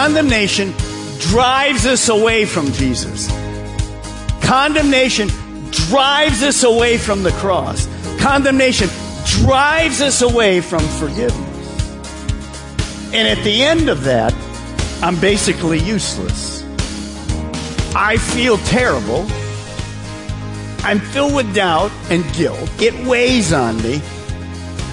Condemnation 0.00 0.72
drives 1.18 1.84
us 1.84 2.08
away 2.08 2.46
from 2.46 2.72
Jesus. 2.72 3.28
Condemnation 4.42 5.28
drives 5.70 6.42
us 6.42 6.64
away 6.64 6.96
from 6.96 7.22
the 7.22 7.32
cross. 7.32 7.86
Condemnation 8.18 8.88
drives 9.26 10.00
us 10.00 10.22
away 10.22 10.62
from 10.62 10.80
forgiveness. 10.80 12.02
And 13.12 13.28
at 13.28 13.44
the 13.44 13.62
end 13.62 13.90
of 13.90 14.04
that, 14.04 14.32
I'm 15.02 15.20
basically 15.20 15.80
useless. 15.80 16.64
I 17.94 18.16
feel 18.16 18.56
terrible. 18.56 19.26
I'm 20.82 21.00
filled 21.00 21.34
with 21.34 21.54
doubt 21.54 21.92
and 22.08 22.24
guilt. 22.32 22.70
It 22.80 22.94
weighs 23.06 23.52
on 23.52 23.76
me. 23.82 24.00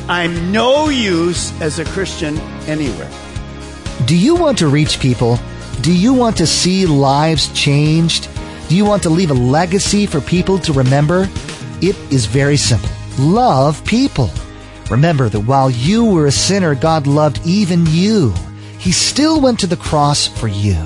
I'm 0.09 0.51
no 0.51 0.89
use 0.89 1.53
as 1.61 1.79
a 1.79 1.85
Christian 1.85 2.37
anywhere. 2.67 3.09
Do 4.07 4.15
you 4.15 4.37
want 4.37 4.57
to 4.59 4.69
reach 4.69 5.01
people? 5.01 5.37
Do 5.81 5.93
you 5.93 6.13
want 6.13 6.37
to 6.37 6.47
see 6.47 6.85
lives 6.85 7.51
changed? 7.51 8.29
Do 8.69 8.75
you 8.77 8.85
want 8.85 9.03
to 9.03 9.09
leave 9.09 9.31
a 9.31 9.33
legacy 9.33 10.05
for 10.05 10.21
people 10.21 10.57
to 10.59 10.71
remember? 10.71 11.27
It 11.81 11.97
is 12.09 12.25
very 12.25 12.55
simple. 12.55 12.89
Love 13.19 13.83
people. 13.83 14.29
Remember 14.89 15.27
that 15.27 15.41
while 15.41 15.69
you 15.69 16.05
were 16.05 16.27
a 16.27 16.31
sinner, 16.31 16.73
God 16.73 17.05
loved 17.05 17.45
even 17.45 17.85
you. 17.87 18.33
He 18.79 18.93
still 18.93 19.41
went 19.41 19.59
to 19.59 19.67
the 19.67 19.75
cross 19.75 20.25
for 20.25 20.47
you. 20.47 20.81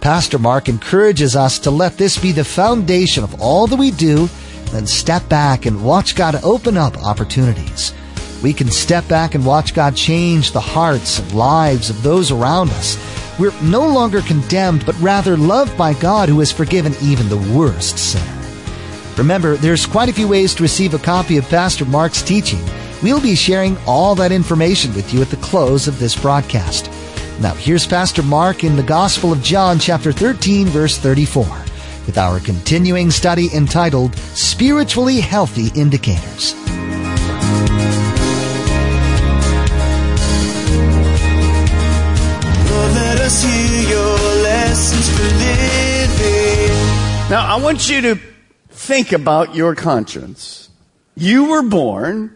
Pastor 0.00 0.38
Mark 0.38 0.68
encourages 0.68 1.34
us 1.34 1.58
to 1.58 1.72
let 1.72 1.96
this 1.96 2.16
be 2.16 2.30
the 2.30 2.44
foundation 2.44 3.24
of 3.24 3.40
all 3.40 3.66
that 3.66 3.80
we 3.80 3.90
do, 3.90 4.28
then 4.66 4.86
step 4.86 5.28
back 5.28 5.66
and 5.66 5.84
watch 5.84 6.14
God 6.14 6.36
open 6.44 6.76
up 6.76 6.96
opportunities. 6.98 7.92
We 8.42 8.52
can 8.52 8.70
step 8.70 9.08
back 9.08 9.34
and 9.34 9.44
watch 9.44 9.74
God 9.74 9.96
change 9.96 10.52
the 10.52 10.60
hearts 10.60 11.18
and 11.18 11.32
lives 11.32 11.90
of 11.90 12.02
those 12.02 12.30
around 12.30 12.70
us. 12.70 12.96
We're 13.38 13.58
no 13.62 13.86
longer 13.86 14.20
condemned, 14.22 14.86
but 14.86 14.98
rather 15.00 15.36
loved 15.36 15.76
by 15.76 15.94
God 15.94 16.28
who 16.28 16.38
has 16.38 16.52
forgiven 16.52 16.94
even 17.02 17.28
the 17.28 17.52
worst 17.56 17.98
sinner. 17.98 18.38
Remember, 19.16 19.56
there's 19.56 19.86
quite 19.86 20.08
a 20.08 20.12
few 20.12 20.28
ways 20.28 20.54
to 20.54 20.62
receive 20.62 20.94
a 20.94 20.98
copy 20.98 21.36
of 21.36 21.48
Pastor 21.48 21.84
Mark's 21.84 22.22
teaching. 22.22 22.60
We'll 23.02 23.20
be 23.20 23.34
sharing 23.34 23.76
all 23.86 24.14
that 24.16 24.32
information 24.32 24.94
with 24.94 25.12
you 25.12 25.22
at 25.22 25.30
the 25.30 25.36
close 25.36 25.88
of 25.88 25.98
this 25.98 26.14
broadcast. 26.14 26.90
Now, 27.40 27.54
here's 27.54 27.86
Pastor 27.86 28.22
Mark 28.22 28.64
in 28.64 28.76
the 28.76 28.82
Gospel 28.82 29.32
of 29.32 29.42
John, 29.42 29.78
chapter 29.78 30.12
13, 30.12 30.66
verse 30.66 30.98
34, 30.98 31.44
with 32.06 32.18
our 32.18 32.40
continuing 32.40 33.10
study 33.10 33.48
entitled 33.54 34.16
Spiritually 34.16 35.20
Healthy 35.20 35.70
Indicators. 35.80 36.54
Us 43.28 43.44
your 43.90 44.16
lessons 44.42 45.06
for 45.14 45.22
living. 45.22 46.70
Now, 47.28 47.44
I 47.46 47.60
want 47.60 47.90
you 47.90 48.00
to 48.00 48.18
think 48.70 49.12
about 49.12 49.54
your 49.54 49.74
conscience. 49.74 50.70
You 51.14 51.50
were 51.50 51.60
born, 51.60 52.34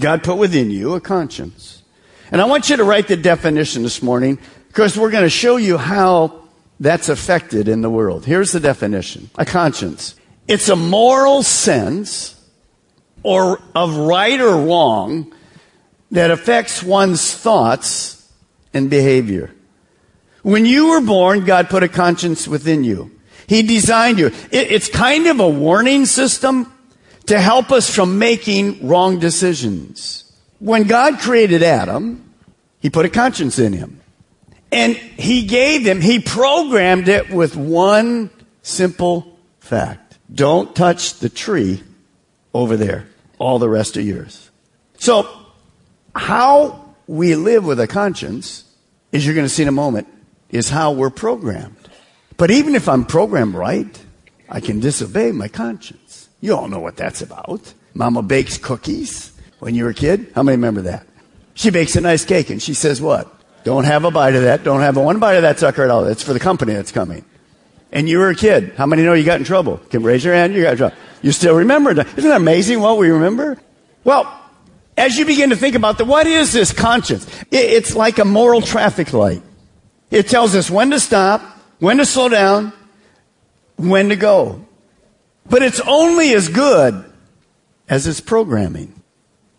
God 0.00 0.24
put 0.24 0.38
within 0.38 0.72
you 0.72 0.94
a 0.94 1.00
conscience. 1.00 1.84
And 2.32 2.40
I 2.40 2.46
want 2.46 2.70
you 2.70 2.76
to 2.76 2.82
write 2.82 3.06
the 3.06 3.16
definition 3.16 3.84
this 3.84 4.02
morning 4.02 4.40
because 4.66 4.98
we're 4.98 5.12
going 5.12 5.22
to 5.22 5.30
show 5.30 5.58
you 5.58 5.78
how 5.78 6.42
that's 6.80 7.08
affected 7.08 7.68
in 7.68 7.80
the 7.80 7.90
world. 7.90 8.26
Here's 8.26 8.50
the 8.50 8.58
definition 8.58 9.30
a 9.36 9.44
conscience 9.44 10.16
it's 10.48 10.68
a 10.68 10.74
moral 10.74 11.44
sense 11.44 12.34
or 13.22 13.60
of 13.76 13.96
right 13.96 14.40
or 14.40 14.56
wrong 14.66 15.32
that 16.10 16.32
affects 16.32 16.82
one's 16.82 17.32
thoughts 17.32 18.28
and 18.74 18.90
behavior. 18.90 19.54
When 20.42 20.66
you 20.66 20.90
were 20.90 21.00
born, 21.00 21.44
God 21.44 21.70
put 21.70 21.82
a 21.82 21.88
conscience 21.88 22.48
within 22.48 22.84
you. 22.84 23.10
He 23.46 23.62
designed 23.62 24.18
you. 24.18 24.26
It, 24.26 24.70
it's 24.70 24.88
kind 24.88 25.26
of 25.26 25.40
a 25.40 25.48
warning 25.48 26.06
system 26.06 26.72
to 27.26 27.40
help 27.40 27.70
us 27.70 27.94
from 27.94 28.18
making 28.18 28.86
wrong 28.86 29.18
decisions. 29.18 30.32
When 30.58 30.84
God 30.84 31.18
created 31.18 31.62
Adam, 31.62 32.32
He 32.80 32.90
put 32.90 33.06
a 33.06 33.10
conscience 33.10 33.58
in 33.58 33.72
him. 33.72 34.00
And 34.70 34.96
He 34.96 35.46
gave 35.46 35.86
him, 35.86 36.00
He 36.00 36.18
programmed 36.18 37.08
it 37.08 37.30
with 37.30 37.56
one 37.56 38.30
simple 38.62 39.38
fact. 39.60 40.18
Don't 40.32 40.74
touch 40.74 41.14
the 41.18 41.28
tree 41.28 41.82
over 42.54 42.76
there. 42.76 43.06
All 43.38 43.58
the 43.58 43.68
rest 43.68 43.96
are 43.96 44.02
yours. 44.02 44.50
So, 44.98 45.28
how 46.14 46.94
we 47.06 47.34
live 47.34 47.64
with 47.64 47.80
a 47.80 47.86
conscience, 47.86 48.64
is 49.10 49.26
you're 49.26 49.34
going 49.34 49.46
to 49.46 49.52
see 49.52 49.62
in 49.62 49.68
a 49.68 49.72
moment, 49.72 50.08
is 50.52 50.68
how 50.68 50.92
we're 50.92 51.10
programmed. 51.10 51.76
But 52.36 52.50
even 52.50 52.74
if 52.74 52.88
I'm 52.88 53.04
programmed 53.04 53.54
right, 53.54 54.04
I 54.48 54.60
can 54.60 54.80
disobey 54.80 55.32
my 55.32 55.48
conscience. 55.48 56.28
You 56.40 56.54
all 56.54 56.68
know 56.68 56.80
what 56.80 56.96
that's 56.96 57.22
about. 57.22 57.72
Mama 57.94 58.22
bakes 58.22 58.58
cookies 58.58 59.32
when 59.58 59.74
you 59.74 59.84
were 59.84 59.90
a 59.90 59.94
kid. 59.94 60.30
How 60.34 60.42
many 60.42 60.56
remember 60.56 60.82
that? 60.82 61.06
She 61.54 61.70
bakes 61.70 61.96
a 61.96 62.00
nice 62.00 62.24
cake 62.24 62.50
and 62.50 62.62
she 62.62 62.74
says 62.74 63.00
what? 63.00 63.32
Don't 63.64 63.84
have 63.84 64.04
a 64.04 64.10
bite 64.10 64.34
of 64.34 64.42
that. 64.42 64.64
Don't 64.64 64.80
have 64.80 64.96
one 64.96 65.20
bite 65.20 65.34
of 65.34 65.42
that 65.42 65.58
sucker 65.58 65.84
at 65.84 65.90
all. 65.90 66.04
It's 66.06 66.22
for 66.22 66.32
the 66.32 66.40
company 66.40 66.72
that's 66.74 66.92
coming. 66.92 67.24
And 67.92 68.08
you 68.08 68.18
were 68.18 68.30
a 68.30 68.34
kid. 68.34 68.72
How 68.76 68.86
many 68.86 69.02
know 69.02 69.12
you 69.12 69.24
got 69.24 69.38
in 69.38 69.44
trouble? 69.44 69.76
Can 69.90 70.02
raise 70.02 70.24
your 70.24 70.34
hand? 70.34 70.54
You 70.54 70.62
got 70.62 70.72
in 70.72 70.78
trouble. 70.78 70.96
You 71.20 71.30
still 71.30 71.54
remember 71.54 71.94
that. 71.94 72.06
Isn't 72.18 72.30
that 72.30 72.40
amazing 72.40 72.80
what 72.80 72.98
we 72.98 73.10
remember? 73.10 73.58
Well, 74.02 74.40
as 74.96 75.16
you 75.16 75.24
begin 75.24 75.50
to 75.50 75.56
think 75.56 75.76
about 75.76 75.98
that, 75.98 76.06
what 76.06 76.26
is 76.26 76.52
this 76.52 76.72
conscience? 76.72 77.26
It's 77.50 77.94
like 77.94 78.18
a 78.18 78.24
moral 78.24 78.62
traffic 78.62 79.12
light. 79.12 79.42
It 80.12 80.28
tells 80.28 80.54
us 80.54 80.70
when 80.70 80.90
to 80.90 81.00
stop, 81.00 81.40
when 81.78 81.96
to 81.96 82.04
slow 82.04 82.28
down, 82.28 82.74
when 83.76 84.10
to 84.10 84.16
go. 84.16 84.64
But 85.48 85.62
it's 85.62 85.80
only 85.80 86.34
as 86.34 86.50
good 86.50 87.10
as 87.88 88.06
its 88.06 88.20
programming. 88.20 89.02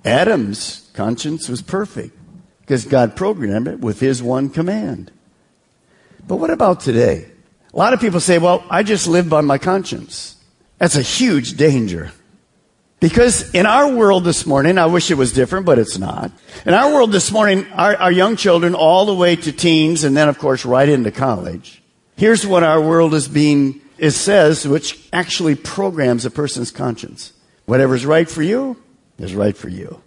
Adam's 0.05 0.89
conscience 0.93 1.49
was 1.49 1.63
perfect 1.63 2.15
because 2.61 2.85
God 2.85 3.15
programmed 3.15 3.67
it 3.67 3.79
with 3.79 3.99
his 3.99 4.21
one 4.21 4.49
command. 4.49 5.11
But 6.27 6.35
what 6.35 6.51
about 6.51 6.81
today? 6.81 7.25
A 7.73 7.77
lot 7.77 7.93
of 7.93 7.99
people 7.99 8.19
say, 8.19 8.37
well, 8.37 8.63
I 8.69 8.83
just 8.83 9.07
live 9.07 9.27
by 9.27 9.41
my 9.41 9.57
conscience. 9.57 10.37
That's 10.77 10.95
a 10.95 11.01
huge 11.01 11.57
danger. 11.57 12.11
Because 13.03 13.53
in 13.53 13.65
our 13.65 13.93
world 13.93 14.23
this 14.23 14.45
morning, 14.45 14.77
I 14.77 14.85
wish 14.85 15.11
it 15.11 15.15
was 15.15 15.33
different, 15.33 15.65
but 15.65 15.77
it's 15.77 15.97
not. 15.97 16.31
In 16.65 16.73
our 16.73 16.93
world 16.93 17.11
this 17.11 17.33
morning, 17.33 17.69
our, 17.73 17.97
our, 17.97 18.11
young 18.13 18.37
children 18.37 18.75
all 18.75 19.05
the 19.05 19.13
way 19.13 19.35
to 19.35 19.51
teens 19.51 20.05
and 20.05 20.15
then 20.15 20.29
of 20.29 20.39
course 20.39 20.63
right 20.63 20.87
into 20.87 21.11
college. 21.11 21.83
Here's 22.15 22.47
what 22.47 22.63
our 22.63 22.79
world 22.79 23.13
is 23.13 23.27
being, 23.27 23.81
it 23.97 24.11
says, 24.11 24.65
which 24.65 25.05
actually 25.11 25.55
programs 25.55 26.23
a 26.23 26.31
person's 26.31 26.71
conscience. 26.71 27.33
Whatever's 27.65 28.05
right 28.05 28.29
for 28.29 28.41
you 28.41 28.81
is 29.19 29.35
right 29.35 29.57
for 29.57 29.67
you. 29.67 30.01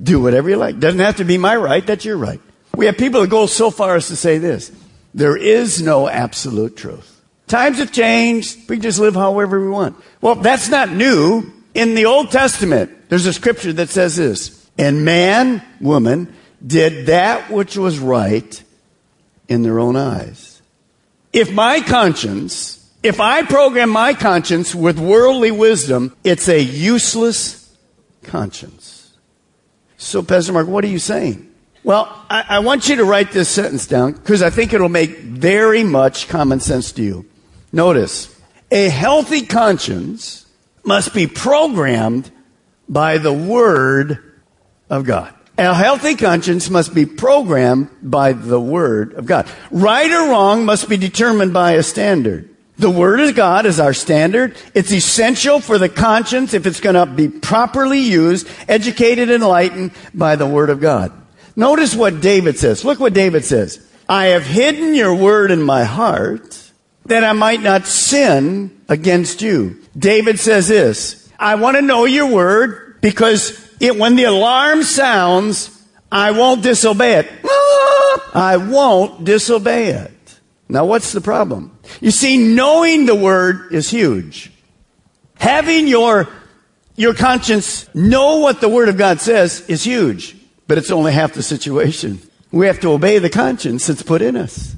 Do 0.00 0.22
whatever 0.22 0.48
you 0.48 0.58
like. 0.58 0.78
Doesn't 0.78 1.00
have 1.00 1.16
to 1.16 1.24
be 1.24 1.38
my 1.38 1.56
right, 1.56 1.84
that's 1.84 2.04
your 2.04 2.18
right. 2.18 2.40
We 2.76 2.86
have 2.86 2.96
people 2.96 3.22
that 3.22 3.30
go 3.30 3.46
so 3.46 3.72
far 3.72 3.96
as 3.96 4.06
to 4.06 4.16
say 4.16 4.38
this. 4.38 4.70
There 5.12 5.36
is 5.36 5.82
no 5.82 6.08
absolute 6.08 6.76
truth. 6.76 7.20
Times 7.48 7.78
have 7.78 7.90
changed. 7.90 8.68
We 8.70 8.78
just 8.78 9.00
live 9.00 9.16
however 9.16 9.60
we 9.60 9.70
want. 9.70 9.96
Well, 10.20 10.36
that's 10.36 10.68
not 10.68 10.92
new. 10.92 11.57
In 11.78 11.94
the 11.94 12.06
Old 12.06 12.32
Testament, 12.32 13.08
there's 13.08 13.26
a 13.26 13.32
scripture 13.32 13.72
that 13.74 13.88
says 13.88 14.16
this. 14.16 14.68
And 14.76 15.04
man, 15.04 15.62
woman, 15.80 16.34
did 16.66 17.06
that 17.06 17.52
which 17.52 17.76
was 17.76 18.00
right 18.00 18.60
in 19.46 19.62
their 19.62 19.78
own 19.78 19.94
eyes. 19.94 20.60
If 21.32 21.52
my 21.52 21.80
conscience, 21.80 22.84
if 23.04 23.20
I 23.20 23.42
program 23.42 23.90
my 23.90 24.12
conscience 24.12 24.74
with 24.74 24.98
worldly 24.98 25.52
wisdom, 25.52 26.16
it's 26.24 26.48
a 26.48 26.60
useless 26.60 27.72
conscience. 28.24 29.14
So, 29.98 30.24
Pastor 30.24 30.54
Mark, 30.54 30.66
what 30.66 30.82
are 30.82 30.88
you 30.88 30.98
saying? 30.98 31.48
Well, 31.84 32.12
I, 32.28 32.44
I 32.48 32.58
want 32.58 32.88
you 32.88 32.96
to 32.96 33.04
write 33.04 33.30
this 33.30 33.48
sentence 33.48 33.86
down 33.86 34.14
because 34.14 34.42
I 34.42 34.50
think 34.50 34.72
it'll 34.72 34.88
make 34.88 35.18
very 35.18 35.84
much 35.84 36.26
common 36.26 36.58
sense 36.58 36.90
to 36.90 37.04
you. 37.04 37.24
Notice, 37.70 38.36
a 38.72 38.88
healthy 38.88 39.46
conscience 39.46 40.46
must 40.88 41.14
be 41.14 41.28
programmed 41.28 42.30
by 42.88 43.18
the 43.18 43.32
Word 43.32 44.40
of 44.90 45.04
God. 45.04 45.32
A 45.58 45.74
healthy 45.74 46.14
conscience 46.14 46.70
must 46.70 46.94
be 46.94 47.04
programmed 47.04 47.90
by 48.02 48.32
the 48.32 48.60
Word 48.60 49.12
of 49.14 49.26
God. 49.26 49.48
Right 49.70 50.10
or 50.10 50.30
wrong 50.30 50.64
must 50.64 50.88
be 50.88 50.96
determined 50.96 51.52
by 51.52 51.72
a 51.72 51.82
standard. 51.82 52.48
The 52.78 52.90
Word 52.90 53.20
of 53.20 53.34
God 53.34 53.66
is 53.66 53.80
our 53.80 53.92
standard. 53.92 54.56
It's 54.72 54.92
essential 54.92 55.60
for 55.60 55.78
the 55.78 55.88
conscience 55.88 56.54
if 56.54 56.64
it's 56.64 56.80
going 56.80 56.94
to 56.94 57.06
be 57.06 57.28
properly 57.28 57.98
used, 57.98 58.48
educated, 58.68 59.30
enlightened 59.30 59.90
by 60.14 60.36
the 60.36 60.46
Word 60.46 60.70
of 60.70 60.80
God. 60.80 61.12
Notice 61.54 61.94
what 61.94 62.20
David 62.20 62.56
says. 62.56 62.84
Look 62.84 63.00
what 63.00 63.14
David 63.14 63.44
says. 63.44 63.84
I 64.08 64.26
have 64.26 64.46
hidden 64.46 64.94
your 64.94 65.14
Word 65.14 65.50
in 65.50 65.60
my 65.60 65.84
heart 65.84 66.67
that 67.08 67.24
I 67.24 67.32
might 67.32 67.62
not 67.62 67.86
sin 67.86 68.80
against 68.88 69.42
you. 69.42 69.80
David 69.96 70.38
says 70.38 70.68
this, 70.68 71.30
I 71.38 71.56
want 71.56 71.76
to 71.76 71.82
know 71.82 72.04
your 72.04 72.26
Word 72.26 73.00
because 73.00 73.76
it, 73.80 73.96
when 73.96 74.16
the 74.16 74.24
alarm 74.24 74.82
sounds, 74.82 75.74
I 76.10 76.30
won't 76.32 76.62
disobey 76.62 77.18
it. 77.18 77.28
I 78.34 78.56
won't 78.56 79.24
disobey 79.24 79.88
it. 79.88 80.12
Now 80.68 80.84
what's 80.84 81.12
the 81.12 81.20
problem? 81.20 81.76
You 82.00 82.10
see, 82.10 82.36
knowing 82.38 83.06
the 83.06 83.14
word 83.14 83.72
is 83.72 83.88
huge. 83.88 84.52
Having 85.36 85.86
your, 85.86 86.28
your 86.96 87.14
conscience 87.14 87.92
know 87.94 88.38
what 88.38 88.60
the 88.60 88.68
word 88.68 88.88
of 88.88 88.98
God 88.98 89.20
says 89.20 89.66
is 89.68 89.84
huge, 89.84 90.36
but 90.66 90.76
it's 90.76 90.90
only 90.90 91.12
half 91.12 91.32
the 91.32 91.42
situation. 91.42 92.20
We 92.50 92.66
have 92.66 92.80
to 92.80 92.90
obey 92.90 93.18
the 93.18 93.30
conscience 93.30 93.86
that's 93.86 94.02
put 94.02 94.20
in 94.20 94.36
us. 94.36 94.76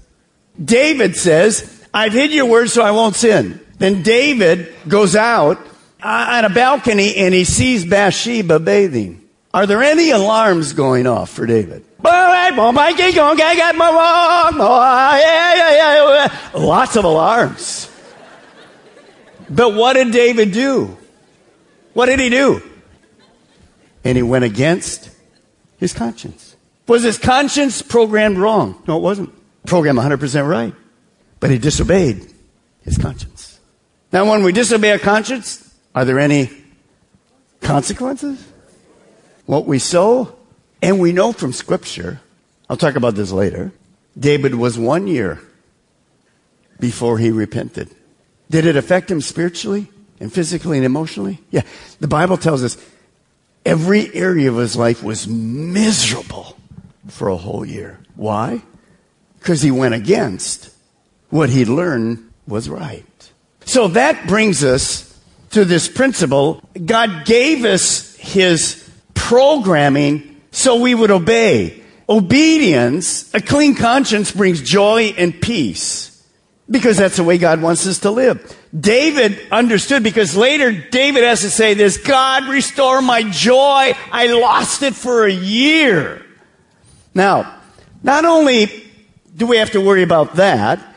David 0.62 1.16
says, 1.16 1.79
I've 1.92 2.12
hid 2.12 2.32
your 2.32 2.46
word 2.46 2.70
so 2.70 2.82
I 2.82 2.90
won't 2.92 3.16
sin. 3.16 3.60
Then 3.78 4.02
David 4.02 4.72
goes 4.86 5.16
out 5.16 5.58
uh, 6.02 6.26
on 6.30 6.44
a 6.44 6.50
balcony 6.50 7.16
and 7.16 7.34
he 7.34 7.44
sees 7.44 7.84
Bathsheba 7.84 8.58
bathing. 8.60 9.28
Are 9.52 9.66
there 9.66 9.82
any 9.82 10.10
alarms 10.10 10.72
going 10.74 11.06
off 11.06 11.30
for 11.30 11.46
David? 11.46 11.84
Lots 16.54 16.96
of 16.96 17.04
alarms. 17.04 17.90
But 19.48 19.74
what 19.74 19.94
did 19.94 20.12
David 20.12 20.52
do? 20.52 20.96
What 21.92 22.06
did 22.06 22.20
he 22.20 22.30
do? 22.30 22.62
And 24.04 24.16
he 24.16 24.22
went 24.22 24.44
against 24.44 25.10
his 25.78 25.92
conscience. 25.92 26.54
Was 26.86 27.02
his 27.02 27.18
conscience 27.18 27.82
programmed 27.82 28.38
wrong? 28.38 28.80
No, 28.86 28.96
it 28.98 29.02
wasn't. 29.02 29.34
Programmed 29.66 29.98
100% 29.98 30.48
right. 30.48 30.74
But 31.40 31.50
he 31.50 31.58
disobeyed 31.58 32.32
his 32.82 32.98
conscience. 32.98 33.58
Now, 34.12 34.28
when 34.30 34.42
we 34.42 34.52
disobey 34.52 34.92
our 34.92 34.98
conscience, 34.98 35.74
are 35.94 36.04
there 36.04 36.18
any 36.18 36.50
consequences? 37.60 38.44
What 39.46 39.66
we 39.66 39.78
sow, 39.78 40.36
and 40.82 41.00
we 41.00 41.12
know 41.12 41.32
from 41.32 41.52
Scripture, 41.52 42.20
I'll 42.68 42.76
talk 42.76 42.96
about 42.96 43.14
this 43.14 43.32
later, 43.32 43.72
David 44.18 44.54
was 44.54 44.78
one 44.78 45.06
year 45.06 45.40
before 46.78 47.18
he 47.18 47.30
repented. 47.30 47.90
Did 48.50 48.66
it 48.66 48.76
affect 48.76 49.10
him 49.10 49.20
spiritually 49.20 49.90
and 50.18 50.32
physically 50.32 50.76
and 50.76 50.84
emotionally? 50.84 51.40
Yeah. 51.50 51.62
The 52.00 52.08
Bible 52.08 52.36
tells 52.36 52.62
us 52.62 52.76
every 53.64 54.12
area 54.14 54.50
of 54.50 54.56
his 54.56 54.76
life 54.76 55.02
was 55.02 55.28
miserable 55.28 56.56
for 57.08 57.28
a 57.28 57.36
whole 57.36 57.64
year. 57.64 57.98
Why? 58.16 58.62
Because 59.38 59.62
he 59.62 59.70
went 59.70 59.94
against 59.94 60.70
what 61.30 61.48
he 61.48 61.64
learned 61.64 62.30
was 62.46 62.68
right. 62.68 63.04
So 63.64 63.88
that 63.88 64.26
brings 64.26 64.62
us 64.64 65.06
to 65.50 65.64
this 65.64 65.88
principle. 65.88 66.62
God 66.84 67.24
gave 67.24 67.64
us 67.64 68.16
his 68.16 68.88
programming 69.14 70.40
so 70.50 70.80
we 70.80 70.94
would 70.94 71.10
obey. 71.10 71.82
Obedience, 72.08 73.32
a 73.34 73.40
clean 73.40 73.76
conscience 73.76 74.32
brings 74.32 74.60
joy 74.60 75.14
and 75.16 75.40
peace 75.40 76.26
because 76.68 76.96
that's 76.96 77.16
the 77.16 77.24
way 77.24 77.38
God 77.38 77.62
wants 77.62 77.86
us 77.86 78.00
to 78.00 78.10
live. 78.10 78.56
David 78.78 79.40
understood 79.50 80.02
because 80.02 80.36
later 80.36 80.72
David 80.72 81.24
has 81.24 81.40
to 81.42 81.50
say 81.50 81.74
this, 81.74 81.96
God 81.98 82.48
restore 82.48 83.02
my 83.02 83.22
joy. 83.22 83.92
I 84.12 84.26
lost 84.32 84.82
it 84.82 84.94
for 84.94 85.24
a 85.24 85.32
year. 85.32 86.24
Now, 87.14 87.60
not 88.02 88.24
only 88.24 88.88
do 89.36 89.46
we 89.46 89.56
have 89.56 89.72
to 89.72 89.80
worry 89.80 90.02
about 90.02 90.36
that, 90.36 90.89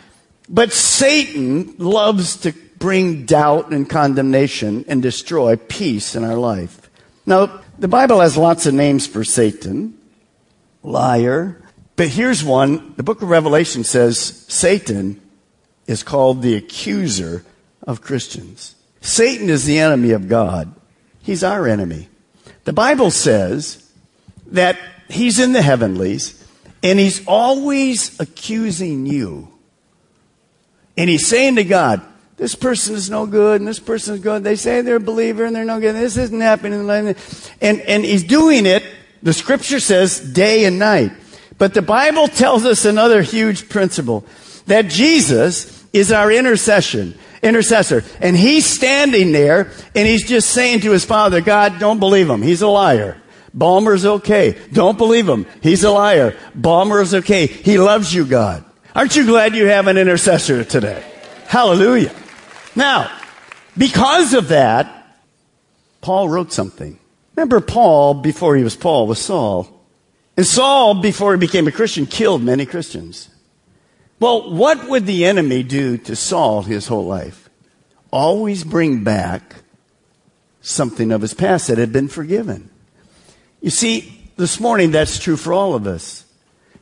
but 0.54 0.72
Satan 0.72 1.74
loves 1.80 2.38
to 2.38 2.54
bring 2.78 3.26
doubt 3.26 3.72
and 3.72 3.90
condemnation 3.90 4.86
and 4.88 5.02
destroy 5.02 5.56
peace 5.56 6.16
in 6.16 6.24
our 6.24 6.36
life. 6.36 6.92
Now, 7.26 7.62
the 7.80 7.88
Bible 7.88 8.20
has 8.20 8.38
lots 8.38 8.68
of 8.68 8.76
names 8.76 9.08
for 9.08 9.24
Satan, 9.24 9.98
liar, 10.84 11.60
but 11.96 12.10
here's 12.10 12.44
one. 12.44 12.94
The 12.98 13.04
book 13.04 13.24
of 13.24 13.30
Revelation 13.30 13.84
says 13.84 14.20
Satan 14.20 15.20
is 15.88 16.04
called 16.04 16.42
the 16.42 16.56
accuser 16.56 17.44
of 17.82 18.02
Christians. 18.02 18.76
Satan 19.02 19.50
is 19.50 19.66
the 19.66 19.80
enemy 19.80 20.12
of 20.12 20.30
God. 20.30 20.74
He's 21.22 21.44
our 21.44 21.68
enemy. 21.68 22.10
The 22.66 22.74
Bible 22.74 23.10
says 23.10 23.92
that 24.48 24.78
he's 25.10 25.40
in 25.40 25.54
the 25.54 25.62
heavenlies 25.62 26.46
and 26.84 27.00
he's 27.00 27.26
always 27.28 28.20
accusing 28.20 29.06
you. 29.06 29.53
And 30.98 31.10
he's 31.10 31.28
saying 31.28 31.56
to 31.56 31.63
God, 31.63 32.01
this 32.38 32.56
person 32.56 32.95
is 32.95 33.10
no 33.10 33.25
good 33.25 33.62
and 33.62 33.68
this 33.68 33.80
person 33.80 34.16
is 34.16 34.19
good. 34.19 34.44
They 34.44 34.56
say 34.56 34.81
they're 34.81 34.98
a 34.98 35.00
believer 35.00 35.45
and 35.45 35.56
they're 35.56 35.66
no 35.66 35.80
good. 35.80 35.95
This 35.95 36.18
isn't 36.18 36.42
happening. 36.42 36.90
And, 37.62 37.81
and 37.81 38.04
he's 38.06 38.24
doing 38.24 38.66
it, 38.66 38.84
the 39.22 39.34
scripture 39.34 39.80
says, 39.80 40.19
day 40.19 40.66
and 40.66 40.80
night. 40.80 41.12
But 41.57 41.74
the 41.74 41.81
Bible 41.81 42.28
tells 42.28 42.66
us 42.66 42.86
another 42.86 43.22
huge 43.22 43.69
principle 43.69 44.25
that 44.66 44.88
Jesus 44.88 45.86
is 45.94 46.12
our 46.12 46.31
intercession, 46.31 47.18
intercessor. 47.42 48.04
And 48.19 48.36
he's 48.36 48.66
standing 48.66 49.31
there 49.31 49.72
and 49.96 50.07
he's 50.07 50.28
just 50.28 50.50
saying 50.50 50.81
to 50.81 50.92
his 50.92 51.06
father, 51.06 51.42
God, 51.42 51.80
don't 51.80 52.00
believe 52.00 52.30
him. 52.30 52.42
He's 52.42 52.62
a 52.62 52.68
liar. 52.68 53.22
Balmer's 53.54 54.06
okay. 54.06 54.57
Don't 54.72 54.98
believe 54.98 55.30
him. 55.30 55.46
He's 55.62 55.84
a 55.84 55.92
liar. 55.92 56.36
Balmer's 56.56 57.13
okay. 57.13 57.46
He 57.46 57.78
loves 57.78 58.13
you, 58.13 58.25
God. 58.25 58.66
Aren't 58.95 59.16
you 59.16 59.25
glad 59.25 59.56
you 59.56 59.66
have 59.68 59.88
an 59.88 59.98
intercessor 59.98 60.63
today? 60.63 61.04
Hallelujah. 61.48 62.13
Now, 62.75 63.12
because 63.77 64.34
of 64.34 64.50
that, 64.50 65.08
Paul 66.01 66.29
wrote 66.29 66.53
something. 66.53 67.00
Remember, 67.36 67.60
Paul, 67.60 68.15
before 68.15 68.56
he 68.56 68.63
was 68.63 68.75
Paul, 68.75 69.08
was 69.08 69.20
Saul. 69.20 69.68
And 70.38 70.46
Saul, 70.46 70.96
before 71.01 71.34
he 71.34 71.39
became 71.39 71.68
a 71.68 71.72
Christian, 71.72 72.06
killed 72.06 72.44
many 72.44 72.65
Christians. 72.65 73.29
Well, 74.20 74.53
what 74.53 74.88
would 74.89 75.06
the 75.06 75.25
enemy 75.25 75.63
do 75.63 75.98
to 75.98 76.15
Saul 76.15 76.62
his 76.62 76.88
whole 76.88 77.06
life? 77.06 77.50
Always 78.12 78.63
bring 78.63 79.03
back 79.03 79.56
something 80.62 81.12
of 81.12 81.22
his 81.22 81.34
past 81.34 81.68
that 81.68 81.79
had 81.79 81.91
been 81.91 82.08
forgiven. 82.08 82.70
You 83.60 83.72
see, 83.72 84.29
this 84.38 84.60
morning 84.60 84.91
that's 84.91 85.18
true 85.18 85.36
for 85.36 85.51
all 85.51 85.74
of 85.74 85.88
us. 85.88 86.25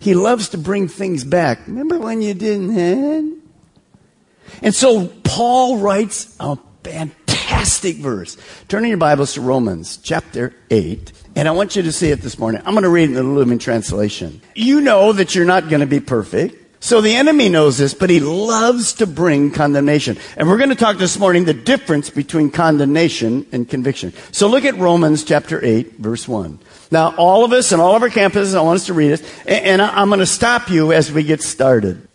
He 0.01 0.15
loves 0.15 0.49
to 0.49 0.57
bring 0.57 0.87
things 0.87 1.23
back. 1.23 1.67
Remember 1.67 1.99
when 1.99 2.23
you 2.23 2.33
didn't 2.33 2.71
have? 2.71 4.63
And 4.63 4.73
so 4.73 5.07
Paul 5.23 5.77
writes 5.77 6.35
a 6.39 6.57
fantastic 6.83 7.97
verse. 7.97 8.35
Turn 8.67 8.83
in 8.83 8.89
your 8.89 8.97
Bibles 8.97 9.35
to 9.35 9.41
Romans 9.41 9.97
chapter 9.97 10.55
8. 10.71 11.11
And 11.35 11.47
I 11.47 11.51
want 11.51 11.75
you 11.75 11.83
to 11.83 11.91
see 11.91 12.09
it 12.09 12.21
this 12.21 12.39
morning. 12.39 12.63
I'm 12.65 12.73
going 12.73 12.81
to 12.81 12.89
read 12.89 13.11
it 13.11 13.15
in 13.17 13.23
the 13.23 13.23
Living 13.23 13.59
Translation. 13.59 14.41
You 14.55 14.81
know 14.81 15.13
that 15.13 15.35
you're 15.35 15.45
not 15.45 15.69
going 15.69 15.81
to 15.81 15.85
be 15.85 15.99
perfect. 15.99 16.83
So 16.83 16.99
the 16.99 17.13
enemy 17.13 17.47
knows 17.47 17.77
this, 17.77 17.93
but 17.93 18.09
he 18.09 18.19
loves 18.19 18.93
to 18.93 19.05
bring 19.05 19.51
condemnation. 19.51 20.17
And 20.35 20.47
we're 20.49 20.57
going 20.57 20.71
to 20.71 20.75
talk 20.75 20.97
this 20.97 21.19
morning 21.19 21.45
the 21.45 21.53
difference 21.53 22.09
between 22.09 22.49
condemnation 22.49 23.45
and 23.51 23.69
conviction. 23.69 24.13
So 24.31 24.47
look 24.47 24.65
at 24.65 24.75
Romans 24.77 25.23
chapter 25.23 25.63
8, 25.63 25.99
verse 25.99 26.27
1. 26.27 26.57
Now, 26.91 27.15
all 27.15 27.45
of 27.45 27.53
us 27.53 27.71
and 27.71 27.81
all 27.81 27.95
of 27.95 28.03
our 28.03 28.09
campuses, 28.09 28.53
I 28.53 28.61
want 28.61 28.81
us 28.81 28.85
to 28.87 28.93
read 28.93 29.11
it. 29.11 29.23
And 29.47 29.81
I'm 29.81 30.09
going 30.09 30.19
to 30.19 30.25
stop 30.25 30.69
you 30.69 30.91
as 30.91 31.09
we 31.09 31.23
get 31.23 31.41
started. 31.41 32.05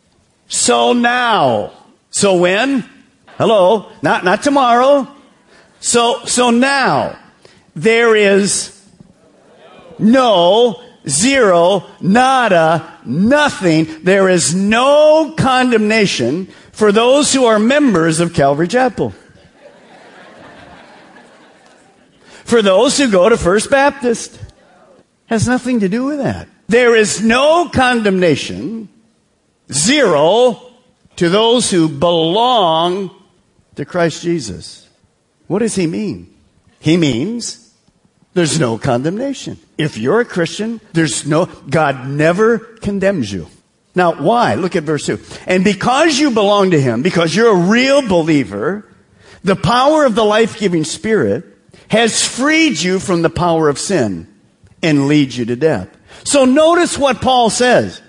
So 0.49 0.92
now, 0.92 1.73
so 2.11 2.37
when? 2.37 2.85
Hello? 3.38 3.90
Not, 4.02 4.23
not 4.23 4.42
tomorrow. 4.42 5.09
So, 5.80 6.25
so 6.26 6.50
now, 6.50 7.18
there 7.75 8.14
is 8.14 8.73
no, 9.99 10.83
zero, 11.09 11.85
nada, 12.02 12.99
nothing. 13.04 14.04
There 14.04 14.28
is 14.28 14.54
no 14.54 15.35
condemnation 15.38 16.47
for 16.73 16.92
those 16.92 17.33
who 17.33 17.47
are 17.47 17.59
members 17.59 18.21
of 18.21 18.35
Calvary 18.35 18.68
Chapel. 18.68 19.14
For 22.45 22.61
those 22.61 22.99
who 22.99 23.11
go 23.11 23.28
to 23.28 23.37
First 23.37 23.71
Baptist. 23.71 24.38
Has 25.26 25.47
nothing 25.47 25.80
to 25.80 25.88
do 25.88 26.04
with 26.04 26.18
that. 26.18 26.49
There 26.68 26.95
is 26.97 27.23
no 27.23 27.68
condemnation, 27.68 28.88
zero, 29.73 30.61
to 31.16 31.28
those 31.28 31.71
who 31.71 31.88
belong 31.88 33.11
to 33.76 33.85
Christ 33.85 34.23
Jesus. 34.23 34.88
What 35.47 35.61
does 35.61 35.75
he 35.75 35.87
mean? 35.87 36.35
He 36.80 36.97
means 36.97 37.73
there's 38.35 38.61
no 38.61 38.78
condemnation. 38.78 39.59
If 39.78 39.97
you're 39.97 40.21
a 40.21 40.25
Christian, 40.25 40.80
there's 40.92 41.26
no, 41.26 41.47
God 41.47 42.09
never 42.09 42.59
condemns 42.59 43.33
you. 43.33 43.49
Now, 43.95 44.23
why? 44.23 44.54
Look 44.54 44.76
at 44.76 44.83
verse 44.83 45.06
2. 45.06 45.18
And 45.47 45.64
because 45.64 46.18
you 46.18 46.30
belong 46.30 46.73
to 46.73 46.80
Him, 46.80 47.02
because 47.02 47.35
you're 47.35 47.56
a 47.56 47.68
real 47.68 48.06
believer, 48.06 48.85
the 49.42 49.56
power 49.56 50.04
of 50.04 50.14
the 50.14 50.25
life 50.25 50.59
giving 50.59 50.85
Spirit 50.85 51.45
has 51.88 52.23
freed 52.23 52.78
you 52.78 52.99
from 52.99 53.23
the 53.23 53.30
power 53.30 53.71
of 53.71 53.78
sin 53.78 54.28
and 54.83 55.09
leads 55.09 55.37
you 55.37 55.45
to 55.47 55.56
death. 55.56 55.88
So 56.25 56.45
notice 56.45 56.99
what 56.99 57.21
Paul 57.21 57.50
says. 57.50 58.00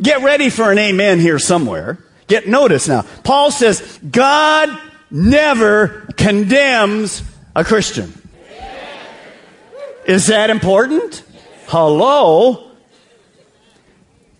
Get 0.00 0.22
ready 0.22 0.50
for 0.50 0.72
an 0.72 0.78
amen 0.78 1.20
here 1.20 1.38
somewhere. 1.38 1.98
Get 2.26 2.48
notice 2.48 2.88
now. 2.88 3.02
Paul 3.22 3.50
says, 3.50 3.98
God 4.10 4.76
never 5.10 6.08
condemns 6.16 7.22
a 7.54 7.64
Christian. 7.64 8.12
Is 10.06 10.26
that 10.26 10.50
important? 10.50 11.22
Hello? 11.66 12.70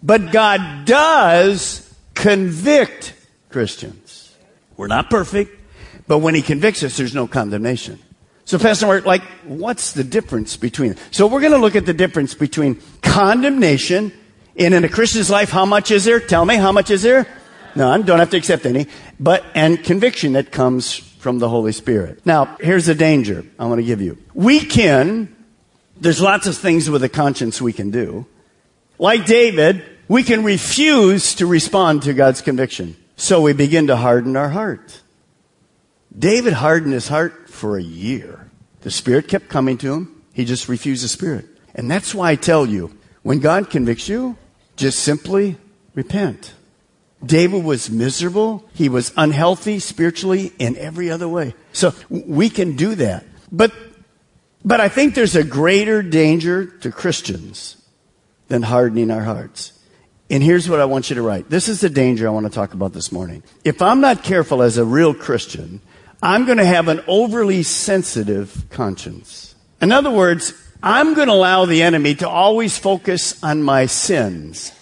But 0.02 0.32
God 0.32 0.84
does 0.84 1.94
convict 2.14 3.14
Christians. 3.48 4.34
We're 4.76 4.88
not 4.88 5.08
perfect, 5.08 5.58
but 6.06 6.18
when 6.18 6.34
He 6.34 6.42
convicts 6.42 6.82
us, 6.82 6.96
there's 6.96 7.14
no 7.14 7.26
condemnation. 7.26 7.98
So, 8.46 8.58
Pastor 8.58 8.86
Mark, 8.86 9.06
like, 9.06 9.22
what's 9.44 9.92
the 9.92 10.04
difference 10.04 10.56
between? 10.56 10.96
So, 11.10 11.26
we're 11.26 11.40
going 11.40 11.52
to 11.52 11.58
look 11.58 11.76
at 11.76 11.86
the 11.86 11.94
difference 11.94 12.34
between 12.34 12.80
condemnation 13.02 14.12
and 14.56 14.74
in 14.74 14.84
a 14.84 14.88
Christian's 14.88 15.30
life. 15.30 15.50
How 15.50 15.64
much 15.64 15.90
is 15.90 16.04
there? 16.04 16.20
Tell 16.20 16.44
me, 16.44 16.56
how 16.56 16.72
much 16.72 16.90
is 16.90 17.02
there? 17.02 17.26
None. 17.74 18.02
Don't 18.02 18.18
have 18.18 18.30
to 18.30 18.36
accept 18.36 18.66
any. 18.66 18.86
But, 19.18 19.44
and 19.54 19.82
conviction 19.82 20.34
that 20.34 20.52
comes 20.52 20.96
from 20.96 21.38
the 21.38 21.48
Holy 21.48 21.72
Spirit. 21.72 22.24
Now, 22.26 22.56
here's 22.60 22.86
the 22.86 22.94
danger 22.94 23.46
I 23.58 23.64
want 23.66 23.78
to 23.78 23.84
give 23.84 24.02
you. 24.02 24.18
We 24.34 24.60
can, 24.60 25.34
there's 25.98 26.20
lots 26.20 26.46
of 26.46 26.56
things 26.56 26.90
with 26.90 27.02
a 27.02 27.08
conscience 27.08 27.62
we 27.62 27.72
can 27.72 27.90
do. 27.90 28.26
Like 28.98 29.24
David, 29.24 29.84
we 30.06 30.22
can 30.22 30.44
refuse 30.44 31.34
to 31.36 31.46
respond 31.46 32.02
to 32.02 32.12
God's 32.12 32.42
conviction. 32.42 32.96
So 33.16 33.40
we 33.40 33.54
begin 33.54 33.86
to 33.86 33.96
harden 33.96 34.36
our 34.36 34.50
heart. 34.50 35.00
David 36.16 36.52
hardened 36.52 36.92
his 36.92 37.08
heart 37.08 37.48
for 37.48 37.76
a 37.76 37.82
year. 37.82 38.50
The 38.82 38.90
Spirit 38.90 39.28
kept 39.28 39.48
coming 39.48 39.78
to 39.78 39.92
him. 39.92 40.22
He 40.32 40.44
just 40.44 40.68
refused 40.68 41.04
the 41.04 41.08
Spirit. 41.08 41.46
And 41.74 41.90
that's 41.90 42.14
why 42.14 42.30
I 42.30 42.36
tell 42.36 42.66
you, 42.66 42.96
when 43.22 43.40
God 43.40 43.70
convicts 43.70 44.08
you, 44.08 44.36
just 44.76 45.00
simply 45.00 45.56
repent. 45.94 46.54
David 47.24 47.64
was 47.64 47.90
miserable. 47.90 48.68
He 48.74 48.88
was 48.88 49.12
unhealthy 49.16 49.78
spiritually 49.78 50.52
in 50.58 50.76
every 50.76 51.10
other 51.10 51.28
way. 51.28 51.54
So 51.72 51.94
we 52.08 52.50
can 52.50 52.76
do 52.76 52.94
that. 52.96 53.24
But, 53.50 53.72
but 54.64 54.80
I 54.80 54.88
think 54.88 55.14
there's 55.14 55.36
a 55.36 55.44
greater 55.44 56.02
danger 56.02 56.66
to 56.66 56.92
Christians 56.92 57.76
than 58.48 58.62
hardening 58.62 59.10
our 59.10 59.22
hearts. 59.22 59.72
And 60.30 60.42
here's 60.42 60.68
what 60.68 60.80
I 60.80 60.84
want 60.84 61.10
you 61.10 61.16
to 61.16 61.22
write. 61.22 61.48
This 61.48 61.68
is 61.68 61.80
the 61.80 61.90
danger 61.90 62.26
I 62.26 62.30
want 62.30 62.46
to 62.46 62.52
talk 62.52 62.74
about 62.74 62.92
this 62.92 63.12
morning. 63.12 63.42
If 63.64 63.80
I'm 63.80 64.00
not 64.00 64.22
careful 64.22 64.62
as 64.62 64.78
a 64.78 64.84
real 64.84 65.14
Christian, 65.14 65.80
I'm 66.24 66.46
going 66.46 66.56
to 66.56 66.64
have 66.64 66.88
an 66.88 67.02
overly 67.06 67.62
sensitive 67.62 68.64
conscience. 68.70 69.54
In 69.82 69.92
other 69.92 70.10
words, 70.10 70.54
I'm 70.82 71.12
going 71.12 71.28
to 71.28 71.34
allow 71.34 71.66
the 71.66 71.82
enemy 71.82 72.14
to 72.14 72.26
always 72.26 72.78
focus 72.78 73.44
on 73.44 73.62
my 73.62 73.84
sins 73.84 74.72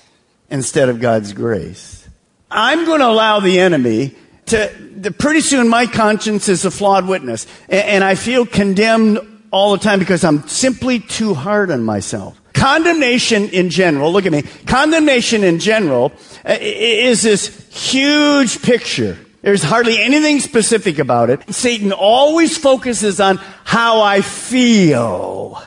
instead 0.51 0.89
of 0.89 1.01
God's 1.01 1.33
grace. 1.33 2.09
I'm 2.49 2.85
going 2.85 3.01
to 3.01 3.09
allow 3.09 3.41
the 3.41 3.59
enemy 3.59 4.15
to, 4.47 5.13
pretty 5.19 5.41
soon 5.41 5.69
my 5.69 5.87
conscience 5.87 6.49
is 6.49 6.65
a 6.65 6.71
flawed 6.71 7.09
witness. 7.09 7.49
And, 7.69 7.87
and 7.87 8.05
I 8.05 8.15
feel 8.15 8.47
condemned 8.47 9.19
all 9.51 9.73
the 9.73 9.79
time 9.79 9.99
because 9.99 10.23
I'm 10.23 10.47
simply 10.47 11.01
too 11.01 11.35
hard 11.35 11.73
on 11.73 11.83
myself. 11.83 12.41
Condemnation 12.53 13.49
in 13.49 13.69
general, 13.69 14.13
look 14.13 14.27
at 14.27 14.33
me, 14.33 14.43
condemnation 14.43 15.43
in 15.43 15.59
general 15.59 16.13
uh, 16.45 16.57
is 16.61 17.23
this 17.23 17.69
huge 17.73 18.63
picture. 18.63 19.19
There's 19.43 19.63
hardly 19.63 20.01
anything 20.01 20.41
specific 20.41 20.99
about 20.99 21.29
it. 21.29 21.53
Satan 21.53 21.93
always 21.93 22.57
focuses 22.57 23.21
on 23.21 23.39
how 23.65 24.01
I 24.01 24.21
feel. 24.21 25.63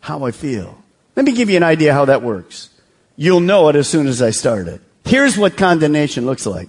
How 0.00 0.24
I 0.24 0.30
feel. 0.30 0.82
Let 1.14 1.26
me 1.26 1.32
give 1.32 1.50
you 1.50 1.58
an 1.58 1.62
idea 1.62 1.92
how 1.92 2.06
that 2.06 2.22
works. 2.22 2.70
You'll 3.16 3.40
know 3.40 3.68
it 3.68 3.76
as 3.76 3.86
soon 3.86 4.06
as 4.06 4.22
I 4.22 4.30
start 4.30 4.66
it. 4.66 4.80
Here's 5.04 5.36
what 5.36 5.56
condemnation 5.56 6.24
looks 6.24 6.46
like. 6.46 6.68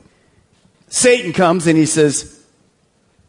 Satan 0.89 1.31
comes 1.31 1.65
and 1.65 1.77
he 1.77 1.85
says, 1.85 2.43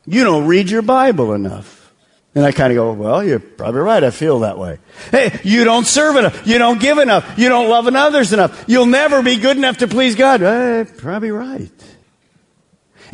you 0.06 0.24
don't 0.24 0.46
read 0.46 0.68
your 0.68 0.82
Bible 0.82 1.32
enough. 1.32 1.92
And 2.34 2.44
I 2.44 2.50
kind 2.50 2.72
of 2.72 2.76
go, 2.76 2.92
well, 2.92 3.22
you're 3.22 3.38
probably 3.38 3.80
right. 3.80 4.02
I 4.02 4.10
feel 4.10 4.40
that 4.40 4.58
way. 4.58 4.78
Hey, 5.12 5.38
you 5.44 5.62
don't 5.62 5.86
serve 5.86 6.16
enough. 6.16 6.44
You 6.46 6.58
don't 6.58 6.80
give 6.80 6.98
enough. 6.98 7.38
You 7.38 7.48
don't 7.48 7.68
love 7.68 7.86
others 7.86 8.32
enough. 8.32 8.64
You'll 8.66 8.86
never 8.86 9.22
be 9.22 9.36
good 9.36 9.56
enough 9.56 9.78
to 9.78 9.88
please 9.88 10.16
God. 10.16 10.42
Eh, 10.42 10.84
probably 10.98 11.30
right. 11.30 11.70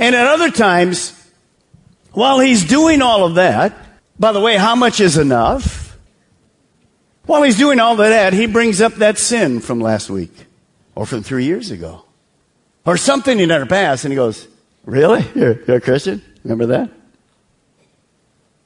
And 0.01 0.17
at 0.17 0.27
other 0.27 0.51
times, 0.51 1.13
while 2.13 2.41
he's 2.41 2.65
doing 2.65 3.03
all 3.03 3.27
of 3.27 3.35
that, 3.35 3.77
by 4.19 4.33
the 4.33 4.41
way, 4.41 4.57
how 4.57 4.75
much 4.75 4.99
is 4.99 5.19
enough? 5.19 5.97
While 7.27 7.43
he's 7.43 7.59
doing 7.59 7.79
all 7.79 7.93
of 7.93 7.99
that, 7.99 8.33
he 8.33 8.47
brings 8.47 8.81
up 8.81 8.95
that 8.95 9.19
sin 9.19 9.61
from 9.61 9.79
last 9.79 10.09
week 10.09 10.33
or 10.95 11.05
from 11.05 11.23
three 11.23 11.45
years 11.45 11.71
ago 11.71 12.03
or 12.87 12.97
something 12.97 13.39
in 13.39 13.51
our 13.51 13.67
past. 13.67 14.07
And 14.07 14.11
he 14.11 14.17
goes, 14.17 14.49
really? 14.87 15.25
You're, 15.35 15.63
you're 15.65 15.77
a 15.77 15.81
Christian? 15.83 16.23
Remember 16.45 16.67
that? 16.67 16.91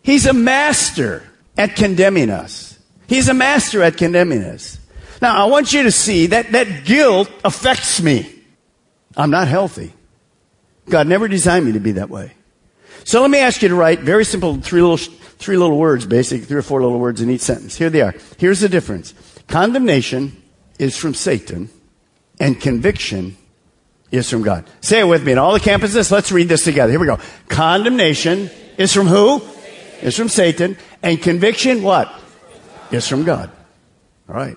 He's 0.03 0.27
a 0.27 0.33
master 0.33 1.25
at 1.57 1.75
condemning 1.75 2.31
us. 2.31 2.79
He's 3.09 3.29
a 3.29 3.35
master 3.35 3.83
at 3.83 3.97
condemning 3.97 4.45
us. 4.45 4.79
Now, 5.21 5.45
I 5.45 5.47
want 5.47 5.73
you 5.73 5.83
to 5.83 5.91
see 5.91 6.29
that 6.29 6.53
that 6.53 6.85
guilt 6.85 7.29
affects 7.45 8.01
me. 8.01 8.31
I'm 9.17 9.31
not 9.31 9.49
healthy. 9.49 9.93
God 10.89 11.07
never 11.07 11.29
designed 11.29 11.67
me 11.67 11.73
to 11.73 11.81
be 11.81 11.93
that 11.93 12.11
way. 12.11 12.33
So 13.05 13.21
let 13.21 13.31
me 13.31 13.39
ask 13.39 13.63
you 13.63 13.69
to 13.69 13.75
write 13.75 14.01
very 14.01 14.25
simple 14.25 14.61
three 14.61 14.81
little, 14.81 14.97
three 14.97 15.57
little 15.57 15.79
words, 15.79 16.07
basically 16.07 16.47
three 16.47 16.59
or 16.59 16.63
four 16.63 16.83
little 16.83 16.99
words 16.99 17.21
in 17.21 17.31
each 17.31 17.43
sentence. 17.43 17.77
Here 17.77 17.91
they 17.91 18.01
are. 18.01 18.15
Here's 18.39 18.61
the 18.61 18.69
difference. 18.69 19.15
Condemnation 19.49 20.43
is 20.79 20.97
from 20.97 21.15
Satan 21.15 21.69
and 22.41 22.61
conviction 22.61 23.37
is 24.11 24.29
from 24.31 24.43
God. 24.43 24.65
Say 24.81 25.01
it 25.01 25.05
with 25.05 25.25
me. 25.25 25.33
In 25.33 25.39
all 25.39 25.53
the 25.53 25.61
campuses, 25.61 26.11
let's 26.11 26.33
read 26.33 26.49
this 26.49 26.65
together. 26.65 26.91
Here 26.91 27.01
we 27.01 27.07
go. 27.07 27.19
Condemnation 27.49 28.51
is 28.79 28.93
from 28.93 29.07
who? 29.07 29.43
is 30.05 30.15
from 30.17 30.29
Satan, 30.29 30.77
and 31.03 31.21
conviction, 31.21 31.83
what? 31.83 32.13
Is 32.91 33.09
from 33.09 33.25
God. 33.25 33.51
All 34.29 34.35
right. 34.35 34.57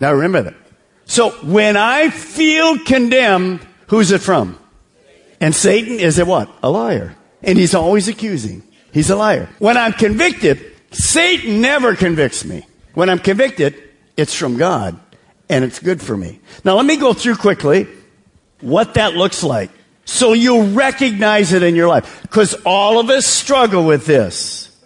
Now 0.00 0.14
remember 0.14 0.42
that. 0.42 0.54
So 1.04 1.30
when 1.44 1.76
I 1.76 2.08
feel 2.08 2.78
condemned, 2.78 3.60
who's 3.88 4.10
it 4.10 4.22
from? 4.22 4.58
And 5.40 5.54
Satan 5.54 5.98
is 5.98 6.18
a 6.18 6.24
what? 6.24 6.50
A 6.62 6.70
liar. 6.70 7.16
And 7.42 7.58
he's 7.58 7.74
always 7.74 8.08
accusing. 8.08 8.62
He's 8.92 9.10
a 9.10 9.16
liar. 9.16 9.48
When 9.58 9.76
I'm 9.76 9.92
convicted, 9.92 10.60
Satan 10.90 11.60
never 11.60 11.96
convicts 11.96 12.44
me. 12.44 12.66
When 12.94 13.08
I'm 13.08 13.18
convicted, 13.18 13.74
it's 14.16 14.34
from 14.34 14.56
God 14.56 14.98
and 15.48 15.64
it's 15.64 15.78
good 15.78 16.02
for 16.02 16.16
me. 16.16 16.40
Now 16.64 16.76
let 16.76 16.86
me 16.86 16.96
go 16.96 17.12
through 17.12 17.36
quickly 17.36 17.86
what 18.60 18.94
that 18.94 19.14
looks 19.14 19.42
like 19.42 19.70
so 20.04 20.32
you'll 20.32 20.72
recognize 20.72 21.52
it 21.52 21.62
in 21.62 21.76
your 21.76 21.88
life 21.88 22.22
because 22.22 22.54
all 22.66 22.98
of 22.98 23.10
us 23.10 23.26
struggle 23.26 23.84
with 23.84 24.06
this. 24.06 24.76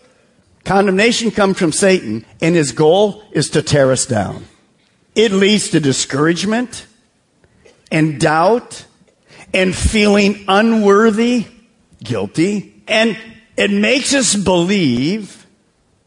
Condemnation 0.64 1.30
comes 1.30 1.58
from 1.58 1.72
Satan, 1.72 2.24
and 2.40 2.54
his 2.54 2.72
goal 2.72 3.22
is 3.32 3.50
to 3.50 3.62
tear 3.62 3.92
us 3.92 4.06
down. 4.06 4.44
It 5.14 5.30
leads 5.32 5.70
to 5.70 5.80
discouragement 5.80 6.86
and 7.90 8.18
doubt 8.18 8.86
and 9.54 9.74
feeling 9.74 10.44
unworthy, 10.48 11.46
guilty, 12.02 12.82
and 12.88 13.16
it 13.56 13.70
makes 13.70 14.12
us 14.12 14.34
believe, 14.34 15.46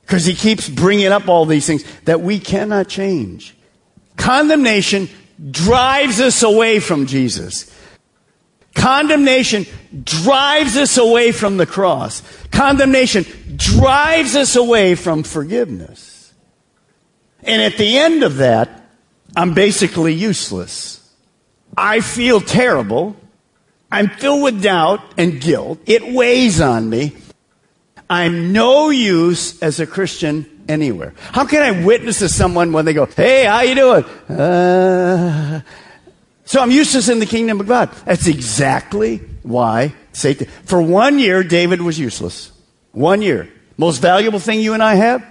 because 0.01 0.25
he 0.25 0.35
keeps 0.35 0.69
bringing 0.69 1.07
up 1.07 1.27
all 1.27 1.45
these 1.45 1.65
things, 1.65 1.83
that 2.03 2.21
we 2.21 2.39
cannot 2.39 2.87
change. 2.87 3.55
Condemnation 4.17 5.09
drives 5.51 6.19
us 6.19 6.43
away 6.43 6.79
from 6.79 7.05
Jesus. 7.05 7.73
Condemnation 8.75 9.65
drives 10.03 10.77
us 10.77 10.97
away 10.97 11.31
from 11.31 11.57
the 11.57 11.65
cross. 11.65 12.21
Condemnation 12.51 13.25
drives 13.55 14.35
us 14.35 14.55
away 14.55 14.93
from 14.93 15.23
forgiveness. 15.23 16.33
And 17.43 17.61
at 17.61 17.77
the 17.77 17.97
end 17.97 18.23
of 18.23 18.37
that, 18.37 18.89
I'm 19.35 19.53
basically 19.53 20.13
useless. 20.13 21.11
I 21.75 22.01
feel 22.01 22.41
terrible. 22.41 23.15
I'm 23.91 24.09
filled 24.09 24.43
with 24.43 24.61
doubt 24.61 25.01
and 25.17 25.39
guilt. 25.39 25.79
It 25.85 26.13
weighs 26.13 26.59
on 26.59 26.89
me. 26.89 27.15
I'm 28.09 28.51
no 28.53 28.89
use 28.89 29.61
as 29.61 29.79
a 29.79 29.87
Christian 29.87 30.45
anywhere. 30.67 31.13
How 31.17 31.45
can 31.45 31.61
I 31.61 31.85
witness 31.85 32.19
to 32.19 32.29
someone 32.29 32.71
when 32.71 32.85
they 32.85 32.93
go, 32.93 33.05
hey, 33.05 33.45
how 33.45 33.61
you 33.61 33.75
doing? 33.75 34.03
Uh, 34.03 35.61
so 36.45 36.61
I'm 36.61 36.71
useless 36.71 37.09
in 37.09 37.19
the 37.19 37.25
kingdom 37.25 37.59
of 37.59 37.67
God. 37.67 37.91
That's 38.05 38.27
exactly 38.27 39.17
why 39.43 39.93
Satan, 40.13 40.47
for 40.63 40.81
one 40.81 41.19
year, 41.19 41.43
David 41.43 41.81
was 41.81 41.99
useless. 41.99 42.51
One 42.91 43.21
year. 43.21 43.49
Most 43.77 44.01
valuable 44.01 44.39
thing 44.39 44.59
you 44.59 44.73
and 44.73 44.81
I 44.81 44.95
have 44.95 45.25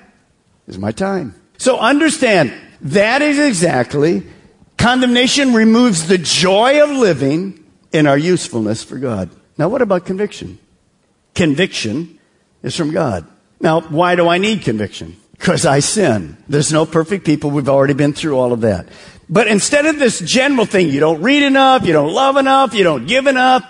is 0.66 0.78
my 0.78 0.92
time. 0.92 1.34
So 1.58 1.78
understand, 1.78 2.52
that 2.82 3.22
is 3.22 3.38
exactly, 3.38 4.22
condemnation 4.76 5.54
removes 5.54 6.06
the 6.06 6.18
joy 6.18 6.82
of 6.82 6.90
living 6.90 7.64
in 7.96 8.06
our 8.06 8.18
usefulness 8.18 8.84
for 8.84 8.98
God. 8.98 9.30
Now 9.58 9.68
what 9.68 9.82
about 9.82 10.04
conviction? 10.04 10.58
Conviction 11.34 12.18
is 12.62 12.76
from 12.76 12.92
God. 12.92 13.26
Now, 13.60 13.80
why 13.80 14.16
do 14.16 14.28
I 14.28 14.38
need 14.38 14.62
conviction? 14.62 15.16
Because 15.32 15.64
I 15.64 15.80
sin. 15.80 16.36
There's 16.48 16.72
no 16.72 16.84
perfect 16.86 17.24
people. 17.24 17.50
We've 17.50 17.68
already 17.68 17.94
been 17.94 18.12
through 18.12 18.38
all 18.38 18.52
of 18.52 18.60
that. 18.62 18.88
But 19.28 19.48
instead 19.48 19.86
of 19.86 19.98
this 19.98 20.20
general 20.20 20.66
thing, 20.66 20.88
you 20.88 21.00
don't 21.00 21.22
read 21.22 21.42
enough, 21.42 21.86
you 21.86 21.92
don't 21.92 22.12
love 22.12 22.36
enough, 22.36 22.74
you 22.74 22.84
don't 22.84 23.06
give 23.06 23.26
enough, 23.26 23.64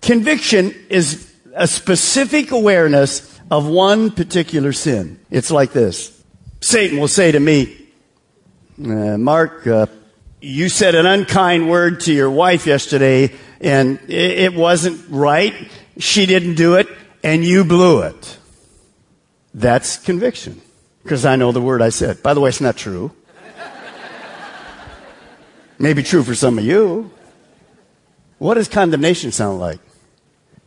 conviction 0.00 0.74
is 0.88 1.32
a 1.54 1.66
specific 1.66 2.52
awareness 2.52 3.40
of 3.50 3.66
one 3.66 4.10
particular 4.10 4.72
sin. 4.72 5.18
It's 5.30 5.50
like 5.50 5.72
this. 5.72 6.22
Satan 6.60 6.98
will 6.98 7.08
say 7.08 7.32
to 7.32 7.40
me, 7.40 7.88
uh, 8.84 9.18
Mark, 9.18 9.66
uh, 9.66 9.86
you 10.40 10.68
said 10.68 10.94
an 10.94 11.06
unkind 11.06 11.68
word 11.68 12.00
to 12.00 12.12
your 12.12 12.30
wife 12.30 12.66
yesterday 12.66 13.32
and 13.60 13.98
it, 14.08 14.54
wasn't 14.54 15.04
right. 15.08 15.54
She 15.98 16.26
didn't 16.26 16.54
do 16.54 16.74
it 16.74 16.88
and 17.22 17.44
you 17.44 17.64
blew 17.64 18.02
it. 18.02 18.38
That's 19.54 19.98
conviction. 19.98 20.60
Because 21.02 21.24
I 21.24 21.36
know 21.36 21.52
the 21.52 21.62
word 21.62 21.82
I 21.82 21.90
said. 21.90 22.22
By 22.22 22.34
the 22.34 22.40
way, 22.40 22.48
it's 22.48 22.60
not 22.60 22.76
true. 22.76 23.12
Maybe 25.78 26.02
true 26.02 26.22
for 26.22 26.34
some 26.34 26.58
of 26.58 26.64
you. 26.64 27.10
What 28.38 28.54
does 28.54 28.68
condemnation 28.68 29.32
sound 29.32 29.60
like? 29.60 29.80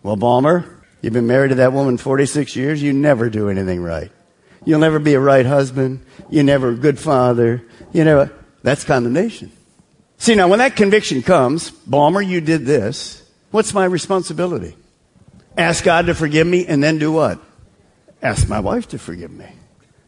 Well, 0.02 0.16
Balmer, 0.16 0.84
you've 1.02 1.14
been 1.14 1.28
married 1.28 1.50
to 1.50 1.56
that 1.56 1.74
woman 1.74 1.98
46 1.98 2.56
years. 2.56 2.82
You 2.82 2.94
never 2.94 3.30
do 3.30 3.50
anything 3.50 3.84
right. 3.84 4.12
You'll 4.66 4.80
never 4.80 5.00
be 5.00 5.14
a 5.14 5.20
right 5.20 5.46
husband. 5.46 6.06
You're 6.30 6.44
never 6.44 6.70
a 6.70 6.76
good 6.76 7.00
father. 7.00 7.64
You 7.92 8.04
never. 8.04 8.32
That's 8.64 8.84
condemnation. 8.84 9.52
See, 10.20 10.36
now 10.36 10.50
when 10.50 10.60
that 10.60 10.76
conviction 10.76 11.24
comes, 11.24 11.72
Balmer, 11.72 12.22
you 12.22 12.42
did 12.42 12.66
this. 12.66 13.24
What's 13.52 13.74
my 13.74 13.86
responsibility? 13.86 14.76
Ask 15.58 15.84
God 15.84 16.06
to 16.08 16.14
forgive 16.14 16.46
me 16.46 16.68
and 16.68 16.84
then 16.84 17.00
do 17.00 17.12
what? 17.12 17.40
Ask 18.22 18.48
my 18.50 18.60
wife 18.60 18.90
to 18.90 19.00
forgive 19.00 19.32
me. 19.32 19.48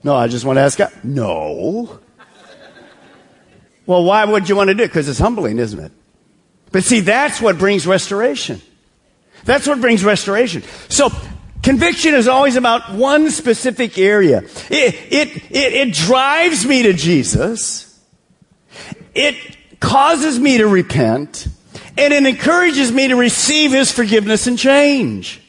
No, 0.03 0.15
I 0.15 0.27
just 0.27 0.43
want 0.43 0.57
to 0.57 0.61
ask 0.61 0.77
God. 0.77 0.91
No. 1.03 1.99
Well, 3.85 4.03
why 4.03 4.25
would 4.25 4.49
you 4.49 4.55
want 4.55 4.67
to 4.67 4.73
do 4.73 4.83
it? 4.83 4.87
Because 4.87 5.07
it's 5.07 5.17
humbling, 5.17 5.59
isn't 5.59 5.79
it? 5.79 5.91
But 6.71 6.83
see, 6.83 6.99
that's 6.99 7.41
what 7.41 7.57
brings 7.57 7.87
restoration. 7.87 8.61
That's 9.45 9.65
what 9.65 9.79
brings 9.79 10.03
restoration. 10.03 10.63
So, 10.89 11.09
conviction 11.63 12.15
is 12.15 12.27
always 12.27 12.57
about 12.57 12.93
one 12.93 13.31
specific 13.31 13.97
area. 13.97 14.39
It, 14.69 14.95
it, 15.09 15.37
it, 15.51 15.73
it 15.73 15.93
drives 15.93 16.65
me 16.65 16.83
to 16.83 16.93
Jesus. 16.93 17.99
It 19.15 19.57
causes 19.81 20.39
me 20.39 20.59
to 20.59 20.67
repent. 20.67 21.47
And 21.97 22.13
it 22.13 22.25
encourages 22.25 22.91
me 22.91 23.09
to 23.09 23.17
receive 23.17 23.71
His 23.71 23.91
forgiveness 23.91 24.47
and 24.47 24.57
change. 24.57 25.41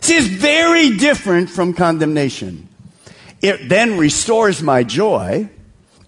See, 0.00 0.16
it's 0.16 0.28
very 0.28 0.96
different 0.96 1.50
from 1.50 1.74
condemnation. 1.74 2.68
It 3.42 3.68
then 3.68 3.98
restores 3.98 4.62
my 4.62 4.84
joy 4.84 5.48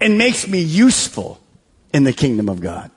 and 0.01 0.19
makes 0.19 0.47
me 0.47 0.61
useful 0.61 1.41
in 1.93 2.05
the 2.05 2.13
kingdom 2.13 2.49
of 2.49 2.61
God. 2.61 2.91